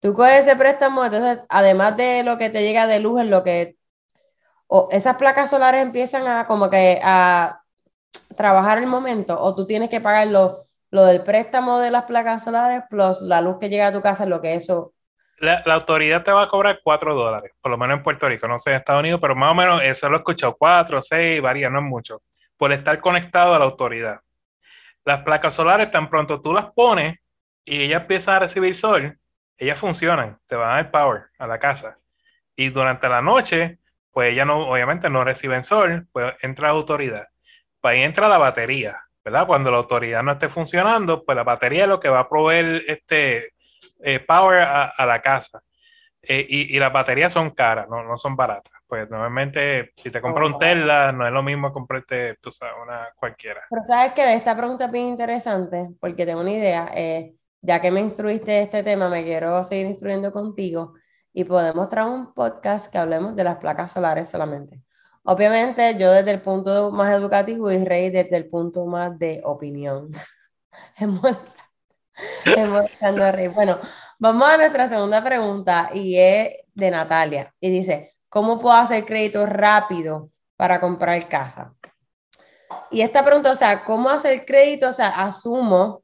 Tú 0.00 0.14
coges 0.14 0.46
ese 0.46 0.56
préstamo, 0.56 1.04
entonces, 1.04 1.40
además 1.50 1.96
de 1.96 2.22
lo 2.22 2.38
que 2.38 2.48
te 2.48 2.62
llega 2.62 2.86
de 2.86 3.00
luz, 3.00 3.20
en 3.20 3.30
lo 3.30 3.42
que 3.44 3.76
o 4.66 4.88
esas 4.92 5.16
placas 5.16 5.50
solares 5.50 5.82
empiezan 5.82 6.26
a 6.26 6.46
como 6.46 6.70
que 6.70 7.00
a 7.02 7.62
trabajar 8.36 8.78
el 8.78 8.86
momento, 8.86 9.38
o 9.38 9.54
tú 9.54 9.66
tienes 9.66 9.90
que 9.90 10.00
pagar 10.00 10.28
lo, 10.28 10.64
lo 10.90 11.04
del 11.04 11.22
préstamo 11.22 11.80
de 11.80 11.90
las 11.90 12.04
placas 12.04 12.44
solares 12.44 12.84
plus 12.88 13.20
la 13.22 13.40
luz 13.40 13.58
que 13.58 13.68
llega 13.68 13.88
a 13.88 13.92
tu 13.92 14.00
casa, 14.00 14.26
lo 14.26 14.40
que 14.40 14.54
eso 14.54 14.94
la, 15.38 15.62
la, 15.66 15.74
autoridad 15.74 16.22
te 16.22 16.32
va 16.32 16.42
a 16.42 16.48
cobrar 16.48 16.80
4 16.82 17.14
dólares, 17.14 17.52
por 17.60 17.70
lo 17.70 17.78
menos 17.78 17.98
en 17.98 18.02
Puerto 18.02 18.28
Rico, 18.28 18.46
no 18.46 18.58
sé 18.58 18.70
en 18.70 18.76
Estados 18.76 19.00
Unidos, 19.00 19.20
pero 19.20 19.34
más 19.34 19.52
o 19.52 19.54
menos 19.54 19.82
eso 19.82 20.08
lo 20.08 20.16
he 20.16 20.18
escuchado, 20.18 20.56
4, 20.56 21.02
6, 21.02 21.42
varía, 21.42 21.68
no 21.68 21.80
es 21.80 21.84
mucho, 21.84 22.22
por 22.56 22.72
estar 22.72 23.00
conectado 23.00 23.54
a 23.54 23.58
la 23.58 23.64
autoridad. 23.64 24.20
Las 25.04 25.22
placas 25.22 25.54
solares, 25.54 25.90
tan 25.90 26.08
pronto 26.08 26.40
tú 26.40 26.52
las 26.52 26.66
pones 26.72 27.18
y 27.64 27.82
ellas 27.82 28.02
empiezan 28.02 28.36
a 28.36 28.38
recibir 28.40 28.74
sol, 28.74 29.18
ellas 29.56 29.78
funcionan, 29.78 30.38
te 30.46 30.56
van 30.56 30.70
a 30.70 30.74
dar 30.74 30.90
power 30.90 31.24
a 31.38 31.46
la 31.46 31.58
casa. 31.58 31.98
Y 32.56 32.70
durante 32.70 33.08
la 33.08 33.22
noche, 33.22 33.78
pues 34.10 34.32
ellas 34.32 34.46
no, 34.46 34.68
obviamente 34.68 35.08
no 35.08 35.24
reciben 35.24 35.62
sol, 35.62 36.06
pues 36.12 36.34
entra 36.42 36.68
la 36.68 36.74
autoridad. 36.74 37.28
Pues 37.80 37.94
ahí 37.94 38.02
entra 38.02 38.28
la 38.28 38.38
batería, 38.38 39.00
¿verdad? 39.24 39.46
Cuando 39.46 39.70
la 39.70 39.78
autoridad 39.78 40.22
no 40.22 40.32
esté 40.32 40.48
funcionando, 40.48 41.24
pues 41.24 41.36
la 41.36 41.44
batería 41.44 41.84
es 41.84 41.88
lo 41.88 42.00
que 42.00 42.08
va 42.08 42.20
a 42.20 42.28
proveer 42.28 42.82
este 42.86 43.54
eh, 44.02 44.20
power 44.20 44.62
a, 44.62 45.06
la 45.06 45.20
casa. 45.22 45.62
Eh, 46.22 46.44
y, 46.48 46.76
y, 46.76 46.78
las 46.78 46.92
baterías 46.92 47.32
son 47.32 47.50
caras, 47.50 47.88
no, 47.88 48.02
no, 48.02 48.16
son 48.18 48.36
baratas. 48.36 48.72
Pues 48.90 49.08
normalmente, 49.08 49.92
si 49.96 50.10
te 50.10 50.20
compras 50.20 50.50
un 50.50 50.58
Tesla, 50.58 51.12
no 51.12 51.24
es 51.24 51.32
lo 51.32 51.44
mismo 51.44 51.72
comprarte, 51.72 52.38
tú 52.42 52.50
sabes, 52.50 52.74
una 52.82 53.08
cualquiera. 53.14 53.60
Pero 53.70 53.84
sabes 53.84 54.12
que 54.14 54.34
esta 54.34 54.56
pregunta 54.56 54.86
es 54.86 54.90
bien 54.90 55.06
interesante, 55.06 55.90
porque 56.00 56.26
tengo 56.26 56.40
una 56.40 56.50
idea. 56.50 56.90
Eh, 56.92 57.36
ya 57.62 57.80
que 57.80 57.92
me 57.92 58.00
instruiste 58.00 58.62
este 58.62 58.82
tema, 58.82 59.08
me 59.08 59.22
quiero 59.22 59.62
seguir 59.62 59.86
instruyendo 59.86 60.32
contigo 60.32 60.94
y 61.32 61.44
podemos 61.44 61.88
traer 61.88 62.08
un 62.08 62.34
podcast 62.34 62.90
que 62.90 62.98
hablemos 62.98 63.36
de 63.36 63.44
las 63.44 63.58
placas 63.58 63.92
solares 63.92 64.28
solamente. 64.28 64.82
Obviamente, 65.22 65.96
yo 65.96 66.10
desde 66.10 66.32
el 66.32 66.40
punto 66.40 66.90
más 66.90 67.14
educativo 67.14 67.70
y 67.70 67.84
Rey 67.84 68.10
desde 68.10 68.36
el 68.36 68.48
punto 68.48 68.86
más 68.86 69.16
de 69.20 69.40
opinión. 69.44 70.10
Bueno, 73.54 73.78
vamos 74.18 74.48
a 74.48 74.56
nuestra 74.56 74.88
segunda 74.88 75.22
pregunta 75.22 75.90
y 75.94 76.18
es 76.18 76.50
de 76.74 76.90
Natalia. 76.90 77.54
Y 77.60 77.70
dice, 77.70 78.10
¿cómo 78.30 78.58
puedo 78.58 78.74
hacer 78.74 79.04
crédito 79.04 79.44
rápido 79.44 80.30
para 80.56 80.80
comprar 80.80 81.28
casa? 81.28 81.74
Y 82.90 83.02
esta 83.02 83.22
pregunta, 83.24 83.52
o 83.52 83.56
sea, 83.56 83.84
¿cómo 83.84 84.08
hacer 84.08 84.46
crédito? 84.46 84.88
O 84.88 84.92
sea, 84.92 85.08
asumo 85.08 86.02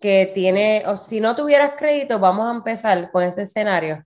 que 0.00 0.30
tiene, 0.32 0.84
o 0.86 0.96
si 0.96 1.20
no 1.20 1.36
tuvieras 1.36 1.72
crédito, 1.76 2.18
vamos 2.18 2.46
a 2.46 2.56
empezar 2.56 3.10
con 3.10 3.24
ese 3.24 3.42
escenario. 3.42 4.04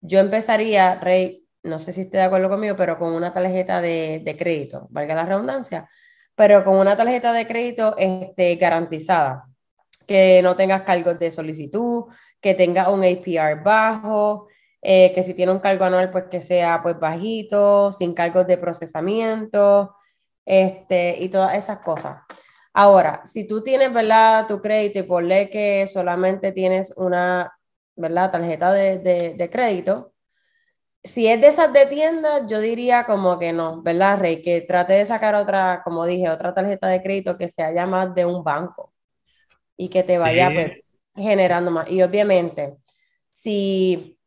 Yo 0.00 0.20
empezaría, 0.20 0.96
Rey, 0.96 1.46
no 1.62 1.78
sé 1.78 1.92
si 1.92 2.02
esté 2.02 2.18
de 2.18 2.24
acuerdo 2.24 2.48
conmigo, 2.48 2.76
pero 2.76 2.98
con 2.98 3.12
una 3.12 3.32
tarjeta 3.32 3.80
de, 3.80 4.22
de 4.24 4.36
crédito, 4.36 4.86
valga 4.90 5.14
la 5.14 5.24
redundancia, 5.24 5.88
pero 6.34 6.64
con 6.64 6.76
una 6.76 6.96
tarjeta 6.96 7.32
de 7.32 7.46
crédito 7.46 7.96
este, 7.98 8.56
garantizada 8.56 9.46
que 10.06 10.40
no 10.42 10.56
tengas 10.56 10.82
cargos 10.82 11.18
de 11.18 11.30
solicitud, 11.30 12.04
que 12.40 12.54
tenga 12.54 12.90
un 12.90 13.04
APR 13.04 13.62
bajo, 13.62 14.48
eh, 14.82 15.12
que 15.14 15.22
si 15.22 15.34
tiene 15.34 15.52
un 15.52 15.58
cargo 15.60 15.84
anual, 15.84 16.10
pues 16.10 16.24
que 16.30 16.40
sea 16.40 16.82
pues 16.82 16.98
bajito, 16.98 17.92
sin 17.92 18.14
cargos 18.14 18.46
de 18.46 18.58
procesamiento, 18.58 19.94
este, 20.44 21.16
y 21.20 21.28
todas 21.28 21.54
esas 21.56 21.78
cosas. 21.80 22.22
Ahora, 22.72 23.22
si 23.24 23.46
tú 23.46 23.62
tienes, 23.62 23.92
¿verdad? 23.92 24.46
Tu 24.48 24.60
crédito 24.60 25.00
y 25.00 25.02
ponle 25.04 25.50
que 25.50 25.86
solamente 25.86 26.52
tienes 26.52 26.96
una, 26.96 27.52
¿verdad? 27.96 28.30
Tarjeta 28.32 28.72
de, 28.72 28.98
de, 28.98 29.34
de 29.34 29.50
crédito, 29.50 30.12
si 31.02 31.26
es 31.28 31.40
de 31.40 31.48
esas 31.48 31.72
de 31.72 31.86
tienda, 31.86 32.46
yo 32.46 32.60
diría 32.60 33.04
como 33.06 33.38
que 33.38 33.52
no, 33.52 33.82
¿verdad, 33.82 34.18
Rey? 34.20 34.42
Que 34.42 34.60
trate 34.60 34.94
de 34.94 35.06
sacar 35.06 35.34
otra, 35.34 35.82
como 35.84 36.04
dije, 36.06 36.28
otra 36.30 36.54
tarjeta 36.54 36.88
de 36.88 37.02
crédito 37.02 37.36
que 37.38 37.48
sea 37.48 37.72
ya 37.72 37.86
más 37.86 38.14
de 38.14 38.26
un 38.26 38.44
banco 38.44 38.92
y 39.76 39.88
que 39.88 40.02
te 40.02 40.18
vaya 40.18 40.50
pues, 40.52 40.98
generando 41.14 41.70
más. 41.70 41.90
Y 41.90 42.02
obviamente, 42.02 42.76
si 43.32 44.18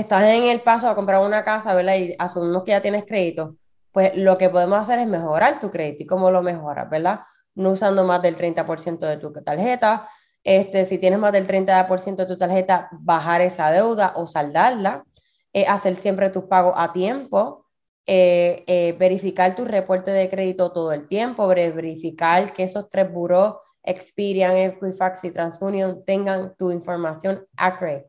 estás 0.00 0.24
en 0.24 0.44
el 0.44 0.60
paso 0.60 0.88
a 0.88 0.94
comprar 0.94 1.20
una 1.24 1.44
casa, 1.44 1.74
¿verdad? 1.74 1.96
Y 1.96 2.14
asumimos 2.18 2.64
que 2.64 2.72
ya 2.72 2.82
tienes 2.82 3.04
crédito, 3.04 3.56
pues 3.92 4.12
lo 4.16 4.38
que 4.38 4.48
podemos 4.48 4.78
hacer 4.78 4.98
es 4.98 5.06
mejorar 5.06 5.60
tu 5.60 5.70
crédito. 5.70 6.02
¿Y 6.02 6.06
cómo 6.06 6.30
lo 6.30 6.42
mejoras, 6.42 6.88
verdad? 6.90 7.20
No 7.54 7.70
usando 7.70 8.04
más 8.04 8.22
del 8.22 8.36
30% 8.36 8.98
de 9.06 9.16
tu 9.16 9.32
tarjeta. 9.32 10.08
Este, 10.44 10.84
si 10.84 10.98
tienes 10.98 11.18
más 11.18 11.32
del 11.32 11.46
30% 11.46 12.16
de 12.16 12.26
tu 12.26 12.36
tarjeta, 12.36 12.88
bajar 12.92 13.40
esa 13.40 13.70
deuda 13.70 14.12
o 14.16 14.26
saldarla. 14.26 15.04
Eh, 15.52 15.66
hacer 15.66 15.96
siempre 15.96 16.30
tus 16.30 16.44
pagos 16.44 16.74
a 16.76 16.92
tiempo. 16.92 17.66
Eh, 18.06 18.62
eh, 18.66 18.94
verificar 18.98 19.56
tu 19.56 19.64
reporte 19.64 20.12
de 20.12 20.28
crédito 20.28 20.70
todo 20.70 20.92
el 20.92 21.08
tiempo, 21.08 21.48
verificar 21.48 22.52
que 22.52 22.62
esos 22.62 22.88
tres 22.88 23.12
buros 23.12 23.56
Experian, 23.86 24.56
Equifax 24.56 25.24
y 25.24 25.30
TransUnion 25.30 26.04
tengan 26.04 26.54
tu 26.56 26.72
información 26.72 27.46
accurate. 27.56 28.06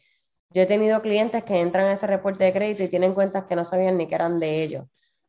Yo 0.57 0.63
he 0.63 0.65
tenido 0.65 1.03
clientes 1.03 1.43
que 1.43 1.61
entran 1.61 1.85
a 1.85 1.91
ese 1.91 2.07
reporte 2.07 2.43
de 2.43 2.51
crédito 2.51 2.81
y 2.81 2.87
tienen 2.87 3.13
cuentas 3.13 3.43
que 3.43 3.55
no 3.55 3.63
sabían 3.63 3.95
ni 3.95 4.07
que 4.07 4.15
eran 4.15 4.39
de 4.39 4.63
ellos. 4.63 4.85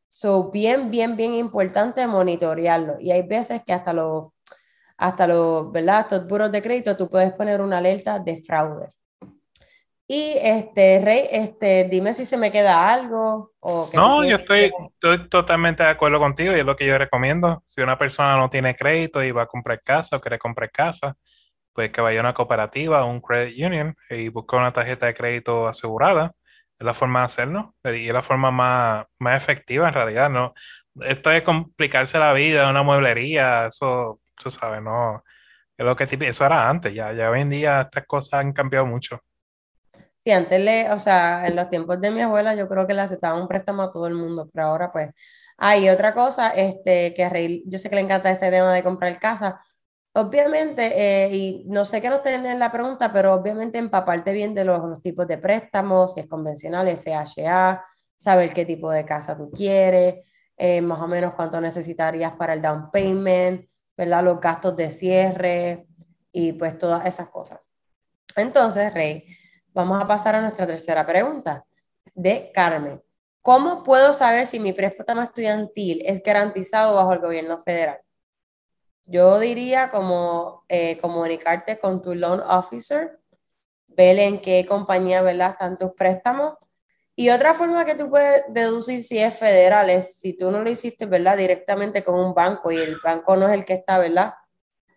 So, 0.08 0.50
bien, 0.50 0.90
bien, 0.90 1.16
bien 1.16 1.34
importante 1.34 2.06
monitorearlo. 2.06 2.96
Y 2.98 3.10
hay 3.10 3.20
veces 3.28 3.60
que 3.62 3.74
hasta 3.74 3.92
los, 3.92 4.28
hasta 4.96 5.26
los, 5.26 5.70
¿verdad? 5.70 6.00
Estos 6.00 6.26
buros 6.26 6.50
de 6.50 6.62
crédito 6.62 6.96
tú 6.96 7.10
puedes 7.10 7.30
poner 7.34 7.60
una 7.60 7.76
alerta 7.76 8.18
de 8.18 8.42
fraude. 8.42 8.86
Y 10.06 10.32
este, 10.40 11.02
Rey, 11.04 11.28
este, 11.30 11.84
dime 11.90 12.14
si 12.14 12.24
se 12.24 12.38
me 12.38 12.50
queda 12.50 12.90
algo. 12.90 13.52
O 13.60 13.90
no, 13.92 14.24
yo 14.24 14.36
estoy, 14.36 14.72
estoy, 14.94 15.28
totalmente 15.28 15.82
de 15.82 15.90
acuerdo 15.90 16.18
contigo 16.20 16.56
y 16.56 16.60
es 16.60 16.64
lo 16.64 16.74
que 16.74 16.86
yo 16.86 16.96
recomiendo. 16.96 17.62
Si 17.66 17.82
una 17.82 17.98
persona 17.98 18.38
no 18.38 18.48
tiene 18.48 18.74
crédito 18.74 19.22
y 19.22 19.30
va 19.30 19.42
a 19.42 19.46
comprar 19.46 19.82
casa 19.82 20.16
o 20.16 20.22
quiere 20.22 20.38
comprar 20.38 20.70
casa, 20.70 21.18
pues 21.78 21.92
que 21.92 22.00
vaya 22.00 22.18
a 22.18 22.22
una 22.22 22.34
cooperativa 22.34 23.04
o 23.04 23.08
un 23.08 23.20
credit 23.20 23.64
union 23.64 23.96
y 24.10 24.30
busque 24.30 24.56
una 24.56 24.72
tarjeta 24.72 25.06
de 25.06 25.14
crédito 25.14 25.68
asegurada. 25.68 26.32
Es 26.76 26.84
la 26.84 26.92
forma 26.92 27.20
de 27.20 27.26
hacerlo 27.26 27.76
y 27.84 28.08
es 28.08 28.12
la 28.12 28.22
forma 28.22 28.50
más, 28.50 29.06
más 29.20 29.40
efectiva 29.40 29.86
en 29.86 29.94
realidad. 29.94 30.28
¿no? 30.28 30.54
Esto 31.02 31.30
es 31.30 31.42
complicarse 31.42 32.18
la 32.18 32.32
vida, 32.32 32.68
una 32.68 32.82
mueblería, 32.82 33.66
eso, 33.68 34.20
tú 34.34 34.50
sabes, 34.50 34.82
no. 34.82 35.22
Es 35.76 35.86
lo 35.86 35.94
que 35.94 36.08
eso 36.10 36.44
era 36.44 36.68
antes, 36.68 36.92
ya, 36.92 37.12
ya 37.12 37.30
hoy 37.30 37.42
en 37.42 37.50
día 37.50 37.82
estas 37.82 38.06
cosas 38.06 38.40
han 38.40 38.52
cambiado 38.52 38.84
mucho. 38.84 39.20
Sí, 40.16 40.32
antes 40.32 40.60
le, 40.60 40.90
o 40.90 40.98
sea, 40.98 41.46
en 41.46 41.54
los 41.54 41.70
tiempos 41.70 42.00
de 42.00 42.10
mi 42.10 42.22
abuela 42.22 42.56
yo 42.56 42.68
creo 42.68 42.88
que 42.88 42.94
le 42.94 43.02
aceptaban 43.02 43.40
un 43.40 43.46
préstamo 43.46 43.82
a 43.82 43.92
todo 43.92 44.08
el 44.08 44.14
mundo, 44.14 44.50
pero 44.52 44.66
ahora 44.66 44.90
pues 44.90 45.10
hay 45.56 45.88
otra 45.90 46.12
cosa, 46.12 46.50
este, 46.50 47.14
que 47.14 47.22
a 47.22 47.28
Rey, 47.28 47.62
yo 47.66 47.78
sé 47.78 47.88
que 47.88 47.94
le 47.94 48.02
encanta 48.02 48.32
este 48.32 48.50
tema 48.50 48.74
de 48.74 48.82
comprar 48.82 49.16
casa. 49.20 49.60
Obviamente, 50.18 51.26
eh, 51.26 51.34
y 51.34 51.64
no 51.66 51.84
sé 51.84 52.00
qué 52.00 52.08
nos 52.08 52.22
tienen 52.22 52.58
la 52.58 52.72
pregunta, 52.72 53.12
pero 53.12 53.34
obviamente 53.34 53.78
empaparte 53.78 54.32
bien 54.32 54.54
de 54.54 54.64
los, 54.64 54.82
los, 54.82 55.02
tipos 55.02 55.26
de 55.26 55.38
préstamos, 55.38 56.14
si 56.14 56.20
es 56.20 56.26
convencional, 56.26 56.88
FHA, 56.88 57.84
saber 58.16 58.52
qué 58.52 58.64
tipo 58.64 58.90
de 58.90 59.04
casa 59.04 59.36
tú 59.36 59.50
quieres, 59.50 60.24
eh, 60.56 60.80
más 60.80 61.00
o 61.00 61.06
menos 61.06 61.34
cuánto 61.34 61.60
necesitarías 61.60 62.32
para 62.32 62.54
el 62.54 62.62
down 62.62 62.90
payment, 62.90 63.68
¿verdad? 63.96 64.24
Los 64.24 64.40
gastos 64.40 64.74
de 64.76 64.90
cierre 64.90 65.86
y 66.32 66.52
pues 66.52 66.78
todas 66.78 67.06
esas 67.06 67.28
cosas. 67.28 67.60
Entonces, 68.36 68.92
Rey, 68.92 69.24
Vamos 69.78 70.02
a 70.02 70.08
pasar 70.08 70.34
a 70.34 70.40
nuestra 70.40 70.66
tercera 70.66 71.06
pregunta 71.06 71.64
de 72.12 72.50
Carmen. 72.52 73.00
¿Cómo 73.42 73.84
puedo 73.84 74.12
saber 74.12 74.44
si 74.48 74.58
mi 74.58 74.72
préstamo 74.72 75.22
estudiantil 75.22 76.02
es 76.04 76.20
garantizado 76.20 76.96
bajo 76.96 77.12
el 77.12 77.20
gobierno 77.20 77.58
federal? 77.58 78.00
Yo 79.10 79.38
diría 79.38 79.88
como 79.90 80.64
eh, 80.68 80.98
comunicarte 80.98 81.78
con 81.78 82.02
tu 82.02 82.14
loan 82.14 82.40
officer, 82.40 83.18
ver 83.86 84.18
en 84.18 84.40
qué 84.40 84.66
compañía 84.66 85.22
¿verdad? 85.22 85.52
están 85.52 85.78
tus 85.78 85.92
préstamos. 85.92 86.54
Y 87.16 87.30
otra 87.30 87.54
forma 87.54 87.86
que 87.86 87.94
tú 87.94 88.10
puedes 88.10 88.44
deducir 88.50 89.02
si 89.02 89.18
es 89.18 89.34
federal 89.34 89.88
es 89.88 90.18
si 90.18 90.36
tú 90.36 90.50
no 90.50 90.62
lo 90.62 90.70
hiciste 90.70 91.06
¿verdad? 91.06 91.38
directamente 91.38 92.04
con 92.04 92.20
un 92.20 92.34
banco 92.34 92.70
y 92.70 92.76
el 92.76 92.98
banco 93.02 93.34
no 93.34 93.48
es 93.48 93.54
el 93.54 93.64
que 93.64 93.72
está 93.74 93.98
¿verdad? 93.98 94.34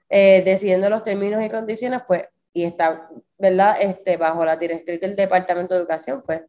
Eh, 0.09 0.41
decidiendo 0.43 0.89
los 0.89 1.03
términos 1.03 1.41
y 1.41 1.49
condiciones, 1.49 2.01
pues 2.05 2.27
y 2.53 2.65
está, 2.65 3.09
¿verdad? 3.37 3.77
Este, 3.79 4.17
bajo 4.17 4.43
la 4.43 4.57
directriz 4.57 4.99
del 4.99 5.15
Departamento 5.15 5.73
de 5.73 5.79
Educación, 5.79 6.21
pues 6.25 6.41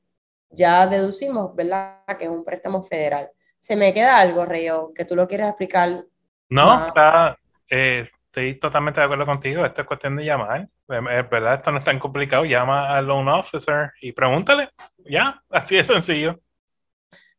ya 0.51 0.85
deducimos, 0.89 1.55
¿verdad? 1.55 2.01
Que 2.19 2.25
es 2.25 2.31
un 2.31 2.45
préstamo 2.45 2.83
federal. 2.83 3.31
¿Se 3.61 3.77
me 3.77 3.95
queda 3.95 4.17
algo, 4.19 4.45
Río, 4.45 4.93
que 4.93 5.05
tú 5.05 5.15
lo 5.15 5.29
quieres 5.29 5.47
explicar? 5.47 6.05
No, 6.49 6.89
está, 6.89 7.39
estoy 7.69 8.59
totalmente 8.59 9.01
de 9.01 9.05
acuerdo 9.05 9.27
contigo. 9.27 9.65
Esto 9.65 9.83
es 9.83 9.87
cuestión 9.87 10.17
de 10.17 10.25
llamar. 10.25 10.69
Es 10.89 11.31
verdad, 11.31 11.55
esto 11.55 11.73
no 11.73 11.79
es 11.79 11.85
tan 11.85 11.99
complicado. 11.99 12.45
Llama 12.45 12.97
al 12.97 13.07
loan 13.07 13.29
officer 13.29 13.93
y 14.01 14.13
pregúntale. 14.13 14.71
Ya, 14.99 15.43
así 15.51 15.77
de 15.77 15.85
sencillo. 15.85 16.41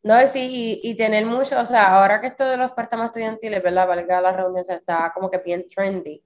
No, 0.01 0.19
sí, 0.27 0.81
y, 0.83 0.91
y, 0.91 0.97
tener 0.97 1.25
mucho, 1.25 1.57
o 1.61 1.65
sea, 1.65 1.95
ahora 1.95 2.19
que 2.19 2.27
esto 2.27 2.45
de 2.45 2.57
los 2.57 2.71
préstamos 2.73 3.05
estudiantiles, 3.05 3.63
¿verdad? 3.63 3.87
Valga 3.87 4.19
la 4.19 4.33
redundancia, 4.33 4.75
está 4.75 5.13
como 5.13 5.31
que 5.31 5.37
bien 5.37 5.65
trendy 5.65 6.21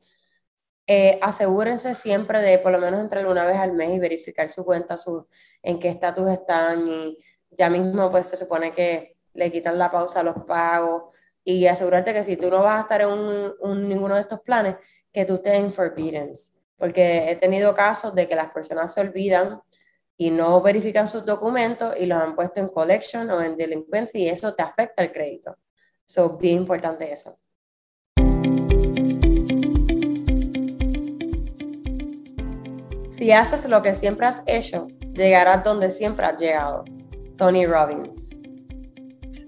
eh, 0.89 1.19
asegúrense 1.21 1.95
siempre 1.95 2.39
de 2.41 2.59
por 2.59 2.71
lo 2.71 2.79
menos 2.79 3.01
entrar 3.01 3.27
una 3.27 3.45
vez 3.45 3.57
al 3.57 3.73
mes 3.73 3.89
y 3.89 3.99
verificar 3.99 4.47
su 4.47 4.63
cuenta, 4.63 4.95
su, 4.95 5.27
en 5.61 5.79
qué 5.81 5.89
estatus 5.89 6.29
están 6.29 6.87
y 6.87 7.17
ya 7.51 7.69
mismo 7.69 8.09
pues 8.09 8.27
se 8.27 8.37
supone 8.37 8.71
que 8.71 9.17
le 9.33 9.51
quitan 9.51 9.77
la 9.77 9.91
pausa 9.91 10.21
a 10.21 10.23
los 10.23 10.45
pagos 10.45 11.13
y 11.49 11.65
asegurarte 11.65 12.13
que 12.13 12.25
si 12.25 12.35
tú 12.35 12.49
no 12.49 12.61
vas 12.61 12.77
a 12.77 12.81
estar 12.81 12.99
en 12.99 13.07
un, 13.07 13.87
ninguno 13.87 14.15
de 14.15 14.21
estos 14.21 14.41
planes, 14.41 14.75
que 15.13 15.23
tú 15.23 15.35
estés 15.35 15.53
en 15.53 15.71
forbiddance. 15.71 16.59
Porque 16.75 17.31
he 17.31 17.37
tenido 17.37 17.73
casos 17.73 18.13
de 18.13 18.27
que 18.27 18.35
las 18.35 18.51
personas 18.51 18.93
se 18.93 18.99
olvidan 18.99 19.61
y 20.17 20.29
no 20.29 20.59
verifican 20.61 21.07
sus 21.07 21.25
documentos 21.25 21.95
y 21.97 22.05
los 22.05 22.21
han 22.21 22.35
puesto 22.35 22.59
en 22.59 22.67
collection 22.67 23.29
o 23.29 23.41
en 23.41 23.55
delincuencia 23.55 24.19
y 24.19 24.27
eso 24.27 24.53
te 24.55 24.61
afecta 24.61 25.01
el 25.03 25.13
crédito. 25.13 25.57
So, 26.05 26.37
bien 26.37 26.57
importante 26.57 27.13
eso. 27.13 27.39
Si 33.07 33.31
haces 33.31 33.69
lo 33.69 33.81
que 33.81 33.95
siempre 33.95 34.27
has 34.27 34.43
hecho, 34.47 34.89
llegarás 35.13 35.63
donde 35.63 35.91
siempre 35.91 36.25
has 36.25 36.37
llegado. 36.37 36.83
Tony 37.37 37.65
Robbins. 37.65 38.26